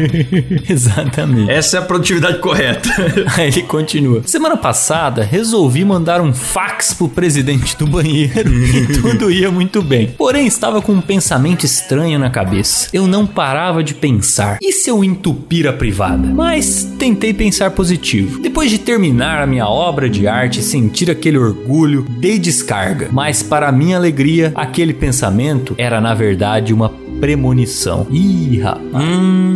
[0.66, 1.50] Exatamente.
[1.50, 2.88] Essa é a produtividade correta.
[3.36, 4.22] Aí ele continua.
[4.24, 10.14] Semana passada, resolvi mandar um fax pro presidente do banheiro e tudo ia muito bem.
[10.16, 12.88] Porém, estava com um pensamento estranho na cabeça.
[12.90, 14.56] Eu não parava de pensar.
[14.62, 16.26] E se eu entupir a privada?
[16.28, 18.40] Mas tentei pensar positivo.
[18.40, 23.10] Depois de terminar a minha obra de arte e sentir aquele orgulho, dei descarga.
[23.12, 24.21] Mas para minha alegria,
[24.54, 26.88] aquele pensamento era na verdade uma
[27.22, 28.04] premonição.
[28.10, 29.04] Ih, rapaz.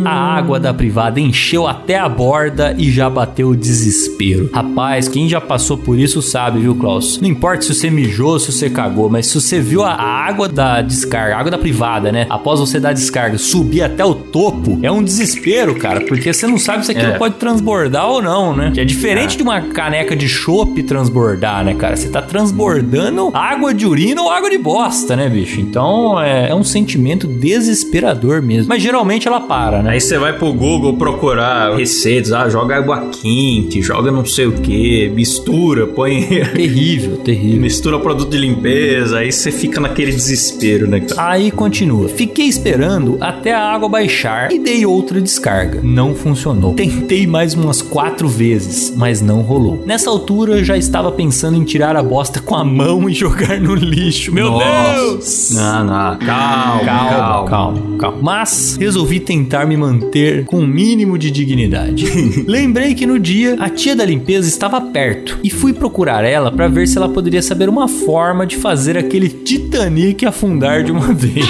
[0.05, 4.49] A água da privada encheu até a borda e já bateu o desespero.
[4.53, 7.19] Rapaz, quem já passou por isso sabe, viu, Klaus?
[7.19, 10.81] Não importa se você mijou, se você cagou, mas se você viu a, água da
[10.81, 12.25] descarga, a água da privada, né?
[12.29, 16.57] Após você dar descarga, subir até o topo, é um desespero, cara, porque você não
[16.57, 17.17] sabe se aquilo É.
[17.17, 18.71] pode transbordar ou não, né?
[18.73, 21.97] Que é diferente de uma caneca de chopp transbordar, né, cara?
[21.97, 25.59] Você tá transbordando água de urina ou água de bosta, né, bicho?
[25.59, 28.69] Então é, é um sentimento desesperador mesmo.
[28.69, 29.91] Mas geralmente ela para, né?
[29.91, 34.53] Aí você vai pro Google procurar receitas, ah, joga água quente, joga não sei o
[34.53, 36.21] que, mistura, põe.
[36.53, 37.61] Terrível, terrível.
[37.61, 41.31] mistura produto de limpeza, aí você fica naquele desespero, né, cara?
[41.31, 42.07] Aí continua.
[42.09, 45.81] Fiquei esperando até a água baixar e dei outra descarga.
[45.83, 46.73] Não funcionou.
[46.73, 49.83] Tentei mais umas quatro vezes, mas não rolou.
[49.85, 53.75] Nessa altura já estava pensando em tirar a bosta com a mão e jogar no
[53.75, 54.33] lixo.
[54.33, 54.93] Meu Nossa.
[54.95, 55.51] Deus!
[55.51, 57.97] Não, não, calma, Calma, calma, calma.
[58.21, 62.05] Mas resolvi tentar me manter com um mínimo de dignidade.
[62.47, 66.67] Lembrei que no dia a tia da limpeza estava perto e fui procurar ela para
[66.67, 71.47] ver se ela poderia saber uma forma de fazer aquele Titanic afundar de uma vez.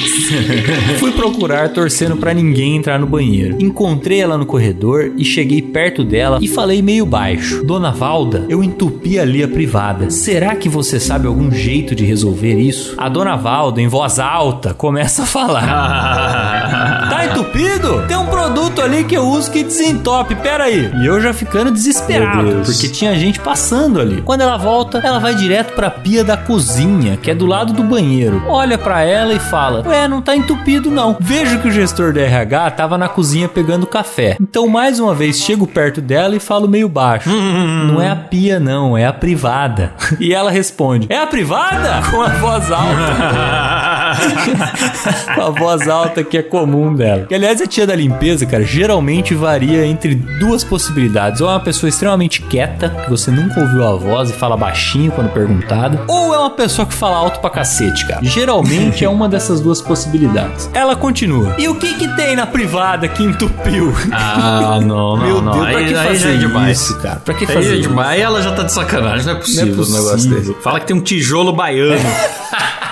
[1.00, 3.58] fui procurar torcendo para ninguém entrar no banheiro.
[3.60, 8.64] Encontrei ela no corredor e cheguei perto dela e falei meio baixo: Dona Valda, eu
[8.64, 10.10] entupi ali a privada.
[10.10, 12.96] Será que você sabe algum jeito de resolver isso?
[12.98, 15.77] A Dona Valda, em voz alta, começa a falar.
[17.10, 18.04] Tá entupido?
[18.08, 20.92] Tem um produto ali que eu uso que desentope, pera aí.
[21.02, 24.22] E eu já ficando desesperado, porque tinha gente passando ali.
[24.22, 27.82] Quando ela volta, ela vai direto pra pia da cozinha, que é do lado do
[27.84, 28.44] banheiro.
[28.48, 31.16] Olha pra ela e fala: Ué, não tá entupido não.
[31.20, 34.36] Vejo que o gestor do RH tava na cozinha pegando café.
[34.40, 37.30] Então, mais uma vez, chego perto dela e falo meio baixo:
[37.88, 39.94] Não é a pia, não, é a privada.
[40.20, 42.02] E ela responde: É a privada?
[42.10, 44.07] Com a voz alta.
[45.36, 47.26] Com a voz alta que é comum dela.
[47.28, 51.42] Que, aliás, a tia da limpeza, cara, geralmente varia entre duas possibilidades.
[51.42, 55.12] Ou é uma pessoa extremamente quieta, que você nunca ouviu a voz e fala baixinho
[55.12, 56.00] quando perguntada.
[56.08, 58.24] Ou é uma pessoa que fala alto pra cacete, cara.
[58.24, 60.70] Geralmente é uma dessas duas possibilidades.
[60.74, 61.56] Ela continua.
[61.58, 63.94] E o que que tem na privada que entupiu?
[64.12, 65.52] Ah, não, não, Meu não.
[65.54, 66.82] Deus, pra aí, que aí fazer é demais.
[66.82, 67.16] isso, cara?
[67.24, 68.10] Pra que Aí fazer é demais.
[68.10, 70.40] Aí ela já tá de sacanagem, não é possível, Não é um negócio possível.
[70.40, 70.64] desse.
[70.64, 72.00] Fala que tem um tijolo baiano.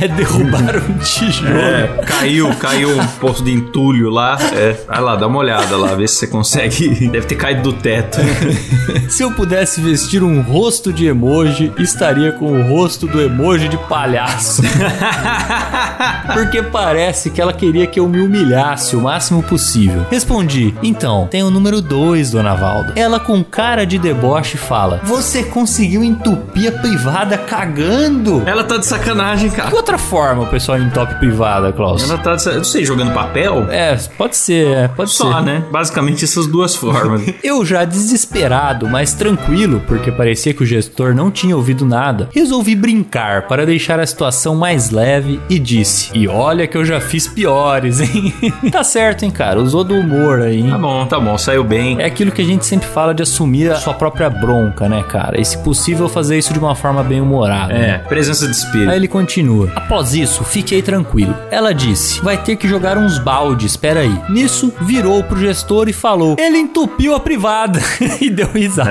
[0.00, 1.58] É derrubar um tijolo.
[1.58, 4.38] É, caiu, caiu um poço de entulho lá.
[4.54, 7.08] É, vai lá, dá uma olhada lá, vê se você consegue.
[7.08, 8.18] Deve ter caído do teto.
[9.10, 13.76] Se eu pudesse vestir um rosto de emoji, estaria com o rosto do emoji de
[13.76, 14.62] palhaço.
[16.32, 20.06] Porque parece que ela queria que eu me humilhasse o máximo possível.
[20.10, 22.92] Respondi: Então, tem o número 2, dona Valda.
[22.96, 28.42] Ela, com cara de deboche, fala: Você conseguiu entupir a privada cagando?
[28.46, 29.70] Ela tá de sacanagem, cara.
[29.90, 32.08] Outra forma o pessoal entope privada, Klaus?
[32.08, 33.66] Ela tá Eu não sei, jogando papel?
[33.70, 35.42] É, pode ser, é, pode Só, ser.
[35.42, 35.64] né?
[35.70, 37.22] Basicamente essas duas formas.
[37.42, 42.76] Eu já desesperado, mas tranquilo, porque parecia que o gestor não tinha ouvido nada, resolvi
[42.76, 47.26] brincar para deixar a situação mais leve e disse: E olha que eu já fiz
[47.26, 48.32] piores, hein?
[48.70, 49.60] tá certo, hein, cara?
[49.60, 50.70] Usou do humor aí, hein?
[50.70, 52.00] Tá bom, tá bom, saiu bem.
[52.00, 55.40] É aquilo que a gente sempre fala de assumir a sua própria bronca, né, cara?
[55.40, 57.72] E se possível, fazer isso de uma forma bem humorada.
[57.72, 57.98] É, né?
[58.08, 58.90] presença de espírito.
[58.90, 59.70] Aí ele continua.
[59.84, 61.34] Após isso, fiquei tranquilo.
[61.50, 64.14] Ela disse: Vai ter que jogar uns baldes, espera aí.
[64.28, 67.80] Nisso, virou pro gestor e falou: Ele entupiu a privada.
[68.20, 68.90] e deu risada.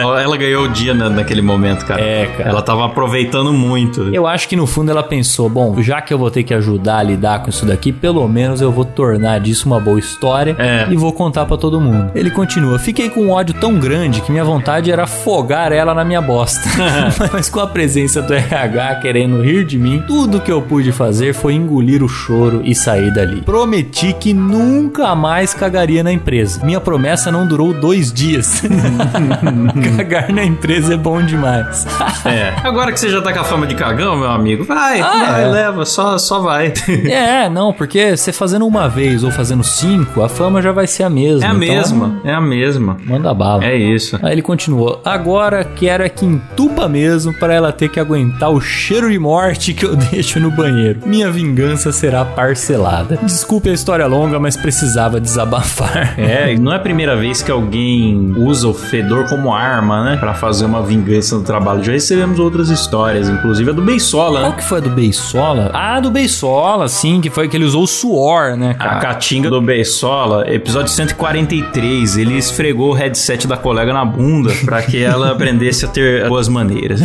[0.00, 2.00] Ela, ela ganhou o dia na- naquele momento, cara.
[2.00, 2.50] É, cara.
[2.50, 4.14] Ela tava aproveitando muito.
[4.14, 6.98] Eu acho que no fundo ela pensou: bom, já que eu vou ter que ajudar
[6.98, 10.86] a lidar com isso daqui, pelo menos eu vou tornar disso uma boa história É.
[10.90, 12.10] e vou contar pra todo mundo.
[12.14, 16.04] Ele continua: fiquei com um ódio tão grande que minha vontade era afogar ela na
[16.04, 16.68] minha bosta.
[17.32, 21.32] Mas com a presença do RH querendo rir de mim, tudo que eu pude fazer
[21.34, 23.42] foi engolir o choro e sair dali.
[23.42, 26.64] Prometi que nunca mais cagaria na empresa.
[26.64, 28.62] Minha promessa não durou dois dias.
[29.96, 31.86] Cagar na empresa é bom demais.
[32.24, 32.54] É.
[32.66, 35.44] Agora que você já tá com a fama de cagão, meu amigo, vai, Ah, vai,
[35.44, 35.46] é.
[35.48, 36.72] leva, só, só vai.
[37.10, 41.02] É, não, porque você fazendo uma vez ou fazendo cinco, a fama já vai ser
[41.04, 41.44] a mesma.
[41.44, 42.96] É a então, mesma, é a mesma.
[43.04, 43.64] Manda bala.
[43.64, 44.18] É isso.
[44.22, 45.00] Aí ele continuou.
[45.04, 49.72] Agora quero é que entupa mesmo pra ela ter que aguentar o cheiro de morte
[49.74, 51.00] que eu eu deixo no banheiro.
[51.06, 53.18] Minha vingança será parcelada.
[53.22, 56.14] Desculpe a história longa, mas precisava desabafar.
[56.20, 60.16] É, não é a primeira vez que alguém usa o fedor como arma, né?
[60.16, 61.82] Pra fazer uma vingança no trabalho.
[61.82, 64.56] Já recebemos outras histórias, inclusive a do Beisola, Qual né?
[64.56, 65.70] que foi a do Beisola?
[65.72, 69.00] Ah, do Beisola, sim, que foi que ele usou o suor, né, A cara?
[69.00, 75.02] Catinga do Beisola, episódio 143, ele esfregou o headset da colega na bunda pra que
[75.02, 77.00] ela aprendesse a ter boas maneiras.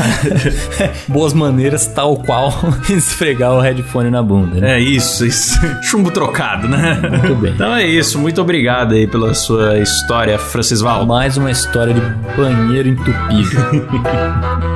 [1.07, 2.51] Boas maneiras, tal qual
[2.89, 4.75] esfregar o headphone na bunda, né?
[4.75, 5.59] É isso, isso.
[5.83, 6.99] Chumbo trocado, né?
[7.01, 7.53] Muito bem.
[7.53, 11.05] Então é isso, muito obrigado aí pela sua história, Francis Val.
[11.05, 12.01] Mais uma história de
[12.35, 13.15] banheiro entupido.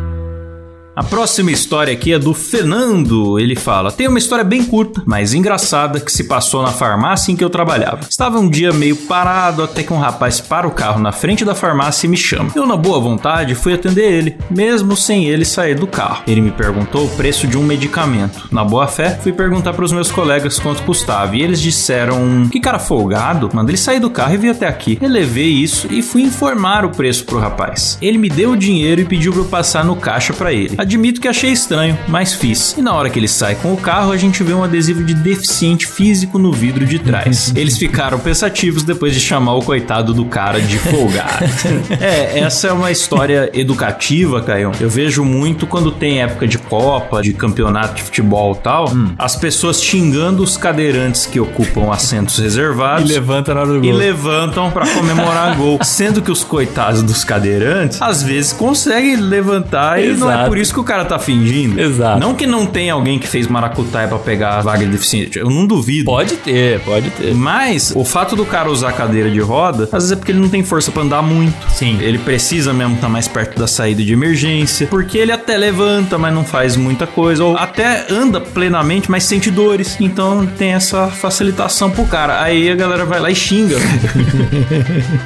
[0.94, 3.40] A próxima história aqui é do Fernando.
[3.40, 7.36] Ele fala: Tem uma história bem curta, mas engraçada que se passou na farmácia em
[7.36, 8.02] que eu trabalhava.
[8.10, 11.56] Estava um dia meio parado até que um rapaz para o carro na frente da
[11.56, 12.52] farmácia e me chama.
[12.54, 16.24] Eu, na boa vontade, fui atender ele, mesmo sem ele sair do carro.
[16.28, 18.50] Ele me perguntou o preço de um medicamento.
[18.52, 22.60] Na boa fé, fui perguntar para os meus colegas quanto custava e eles disseram: Que
[22.60, 24.98] cara folgado, manda ele sair do carro e vir até aqui.
[25.00, 27.98] Relevei isso e fui informar o preço pro rapaz.
[28.02, 30.81] Ele me deu o dinheiro e pediu para eu passar no caixa para ele.
[30.82, 32.76] Admito que achei estranho, mas fiz.
[32.76, 35.14] E na hora que ele sai com o carro, a gente vê um adesivo de
[35.14, 37.54] deficiente físico no vidro de trás.
[37.56, 41.46] Eles ficaram pensativos depois de chamar o coitado do cara de folgado.
[42.02, 44.72] é, essa é uma história educativa, Caio.
[44.80, 49.36] Eu vejo muito quando tem época de Copa, de campeonato de futebol e tal, as
[49.36, 53.08] pessoas xingando os cadeirantes que ocupam assentos reservados.
[53.08, 55.78] levanta na hora do E levantam pra comemorar gol.
[55.84, 60.50] Sendo que os coitados dos cadeirantes, às vezes, conseguem levantar e não é Exato.
[60.50, 61.80] por isso que o cara tá fingindo.
[61.80, 62.20] Exato.
[62.20, 65.40] Não que não tenha alguém que fez maracutaia pra pegar a vaga de deficiente.
[65.40, 66.06] Eu não duvido.
[66.06, 67.34] Pode ter, pode ter.
[67.34, 70.50] Mas o fato do cara usar cadeira de roda, às vezes é porque ele não
[70.50, 71.70] tem força pra andar muito.
[71.72, 71.98] Sim.
[72.02, 74.88] Ele precisa mesmo estar mais perto da saída de emergência.
[74.88, 77.44] Porque ele até levanta, mas não faz muita coisa.
[77.44, 79.98] Ou até anda plenamente, mas sente dores.
[80.00, 82.42] Então tem essa facilitação pro cara.
[82.42, 83.78] Aí a galera vai lá e xinga.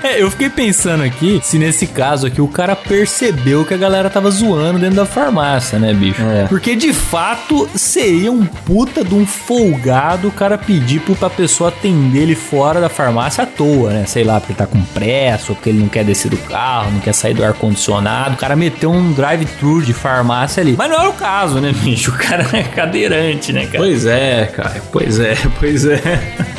[0.04, 4.10] É, eu fiquei pensando aqui se nesse caso aqui o cara percebeu que a galera
[4.10, 5.34] tava zoando dentro da farmácia,
[5.79, 6.21] né, bicho?
[6.21, 6.45] É.
[6.47, 12.19] Porque de fato seria um puta de um folgado o cara pedir pra pessoa atender
[12.19, 14.05] ele fora da farmácia à toa, né?
[14.05, 16.99] Sei lá, porque tá com pressa, ou porque ele não quer descer do carro, não
[16.99, 18.36] quer sair do ar-condicionado.
[18.36, 20.75] O cara meteu um drive-thru de farmácia ali.
[20.77, 22.15] Mas não era o caso, né, bicho?
[22.15, 23.79] O cara é cadeirante, né, cara?
[23.79, 24.81] Pois é, Caio.
[24.91, 26.01] Pois é, pois é.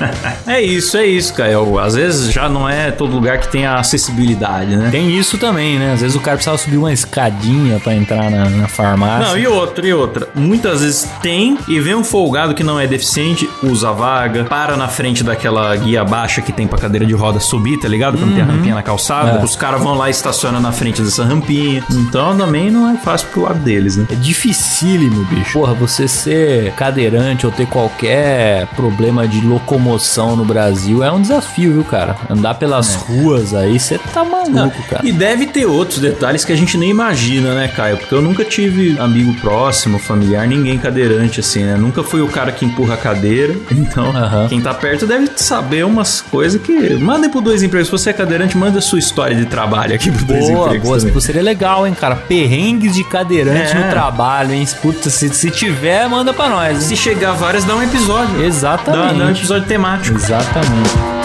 [0.46, 1.78] é isso, é isso, Caio.
[1.78, 4.90] Às vezes já não é todo lugar que tem a acessibilidade, né?
[4.90, 5.94] Tem isso também, né?
[5.94, 9.28] Às vezes o cara precisava subir uma escadinha pra entrar na, na farmácia.
[9.28, 10.28] Não, e outra, e outra.
[10.34, 14.76] Muitas vezes tem e vem um folgado que não é deficiente, usa a vaga, para
[14.76, 18.18] na frente daquela guia baixa que tem pra cadeira de roda subir, tá ligado?
[18.18, 19.40] Quando tem a rampinha na calçada.
[19.40, 19.44] É.
[19.44, 21.82] Os caras vão lá e estacionam na frente dessa rampinha.
[21.90, 24.06] Então também não é fácil pro lado deles, né?
[24.10, 25.52] É dificílimo, bicho.
[25.52, 31.72] Porra, você ser cadeirante ou ter qualquer problema de locomoção no Brasil é um desafio,
[31.72, 32.16] viu, cara?
[32.28, 35.06] Andar pelas ruas aí, você tá maluco, cara.
[35.06, 37.96] E deve ter outros detalhes que a gente nem imagina, né, Caio?
[37.96, 41.76] Porque eu nunca tive amigo próximo, familiar, ninguém cadeirante assim, né?
[41.76, 43.54] Nunca fui o cara que empurra a cadeira.
[43.76, 44.48] Então, Aham.
[44.48, 46.94] quem tá perto deve saber umas coisas que.
[46.94, 47.88] Mandem pro dois empregos.
[47.88, 50.86] Se você é cadeirante, manda a sua história de trabalho aqui pro dois Boa, empregos.
[50.88, 50.98] boa.
[50.98, 51.12] também.
[51.12, 52.16] Pô, Seria legal, hein, cara?
[52.16, 53.84] Perrengues de cadeirante É.
[53.84, 54.66] no trabalho, hein?
[54.80, 56.78] Puta, se, se tiver, manda pra nós.
[56.84, 56.96] Se hein?
[56.96, 58.42] chegar várias, dá um episódio.
[58.42, 59.12] Exatamente.
[59.14, 60.16] Dá, dá um episódio temático.
[60.16, 61.15] Exatamente.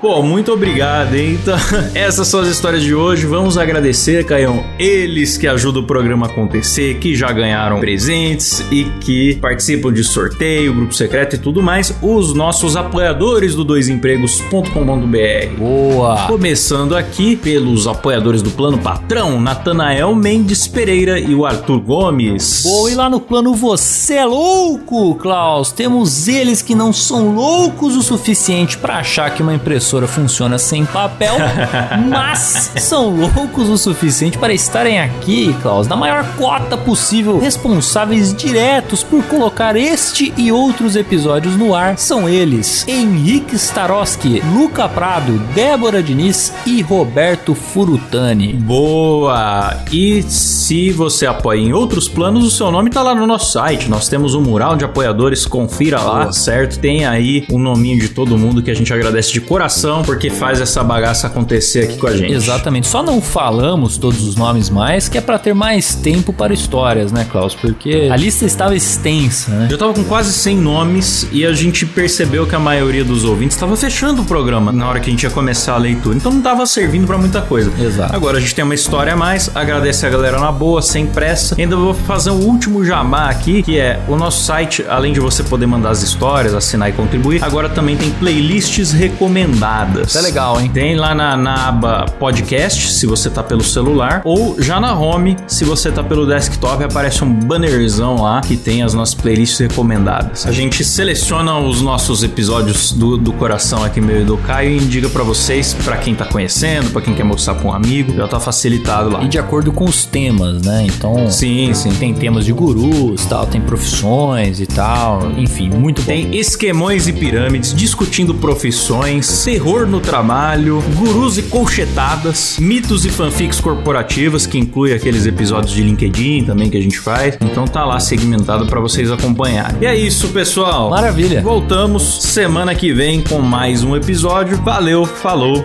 [0.00, 1.36] Pô, muito obrigado, hein?
[1.42, 1.56] Então,
[1.92, 3.26] essas são as histórias de hoje.
[3.26, 8.84] Vamos agradecer, Caião, eles que ajudam o programa a acontecer, que já ganharam presentes e
[9.00, 15.58] que participam de sorteio, grupo secreto e tudo mais, os nossos apoiadores do doisempregos.com.br.
[15.58, 16.26] Boa.
[16.28, 22.62] Começando aqui pelos apoiadores do Plano Patrão, Natanael Mendes Pereira e o Arthur Gomes.
[22.62, 25.72] Boa, e lá no plano Você é Louco, Klaus?
[25.72, 30.84] Temos eles que não são loucos o suficiente pra achar que uma impressora funciona sem
[30.84, 31.34] papel,
[32.08, 39.02] mas são loucos o suficiente para estarem aqui, Klaus, na maior cota possível, responsáveis diretos
[39.02, 41.98] por colocar este e outros episódios no ar.
[41.98, 48.52] São eles: Henrique Staroski, Luca Prado, Débora Diniz e Roberto Furutani.
[48.52, 49.76] Boa!
[49.92, 53.88] E se você apoia em outros planos, o seu nome tá lá no nosso site.
[53.88, 56.78] Nós temos um mural de apoiadores, confira lá, certo?
[56.78, 60.30] Tem aí o nominho de todo mundo que a gente agradece de coração coração, porque
[60.30, 62.32] faz essa bagaça acontecer aqui com a gente.
[62.32, 62.86] Exatamente.
[62.88, 67.12] Só não falamos todos os nomes mais, que é pra ter mais tempo para histórias,
[67.12, 67.54] né, Klaus?
[67.54, 69.68] Porque a lista estava extensa, né?
[69.70, 73.56] Eu tava com quase 100 nomes e a gente percebeu que a maioria dos ouvintes
[73.56, 76.16] estava fechando o programa na hora que a gente ia começar a leitura.
[76.16, 77.72] Então não tava servindo pra muita coisa.
[77.80, 78.14] Exato.
[78.14, 81.54] Agora a gente tem uma história a mais, agradece a galera na boa, sem pressa.
[81.58, 85.42] Ainda vou fazer um último jabá aqui, que é o nosso site, além de você
[85.42, 89.67] poder mandar as histórias, assinar e contribuir, agora também tem playlists recomendadas.
[90.06, 90.70] Isso é legal, hein?
[90.72, 95.36] Tem lá na, na aba podcast, se você tá pelo celular, ou já na home,
[95.46, 100.46] se você tá pelo desktop, aparece um bannerzão lá que tem as nossas playlists recomendadas.
[100.46, 105.08] A gente seleciona os nossos episódios do, do coração aqui meio do Caio e indica
[105.08, 108.40] pra vocês, pra quem tá conhecendo, pra quem quer mostrar pra um amigo, já tá
[108.40, 109.22] facilitado lá.
[109.22, 110.86] E de acordo com os temas, né?
[110.86, 111.30] Então.
[111.30, 111.90] Sim, sim.
[111.90, 115.30] Tem temas de gurus, tal, tem profissões e tal.
[115.36, 116.06] Enfim, muito bom.
[116.06, 119.26] Tem esquemões e pirâmides, discutindo profissões,
[119.58, 125.82] terror no trabalho, gurus e colchetadas, mitos e fanfics corporativas, que inclui aqueles episódios de
[125.82, 127.36] LinkedIn também que a gente faz.
[127.40, 129.78] Então tá lá segmentado pra vocês acompanharem.
[129.80, 130.90] E é isso, pessoal.
[130.90, 131.42] Maravilha.
[131.42, 134.56] Voltamos semana que vem com mais um episódio.
[134.62, 135.64] Valeu, falou,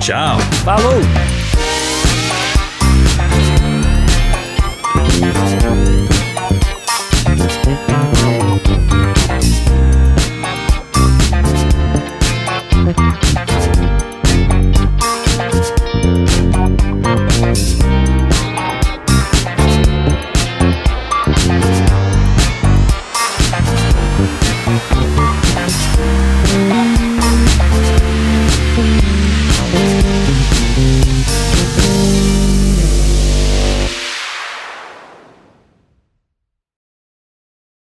[0.00, 0.38] tchau.
[0.64, 1.37] Falou!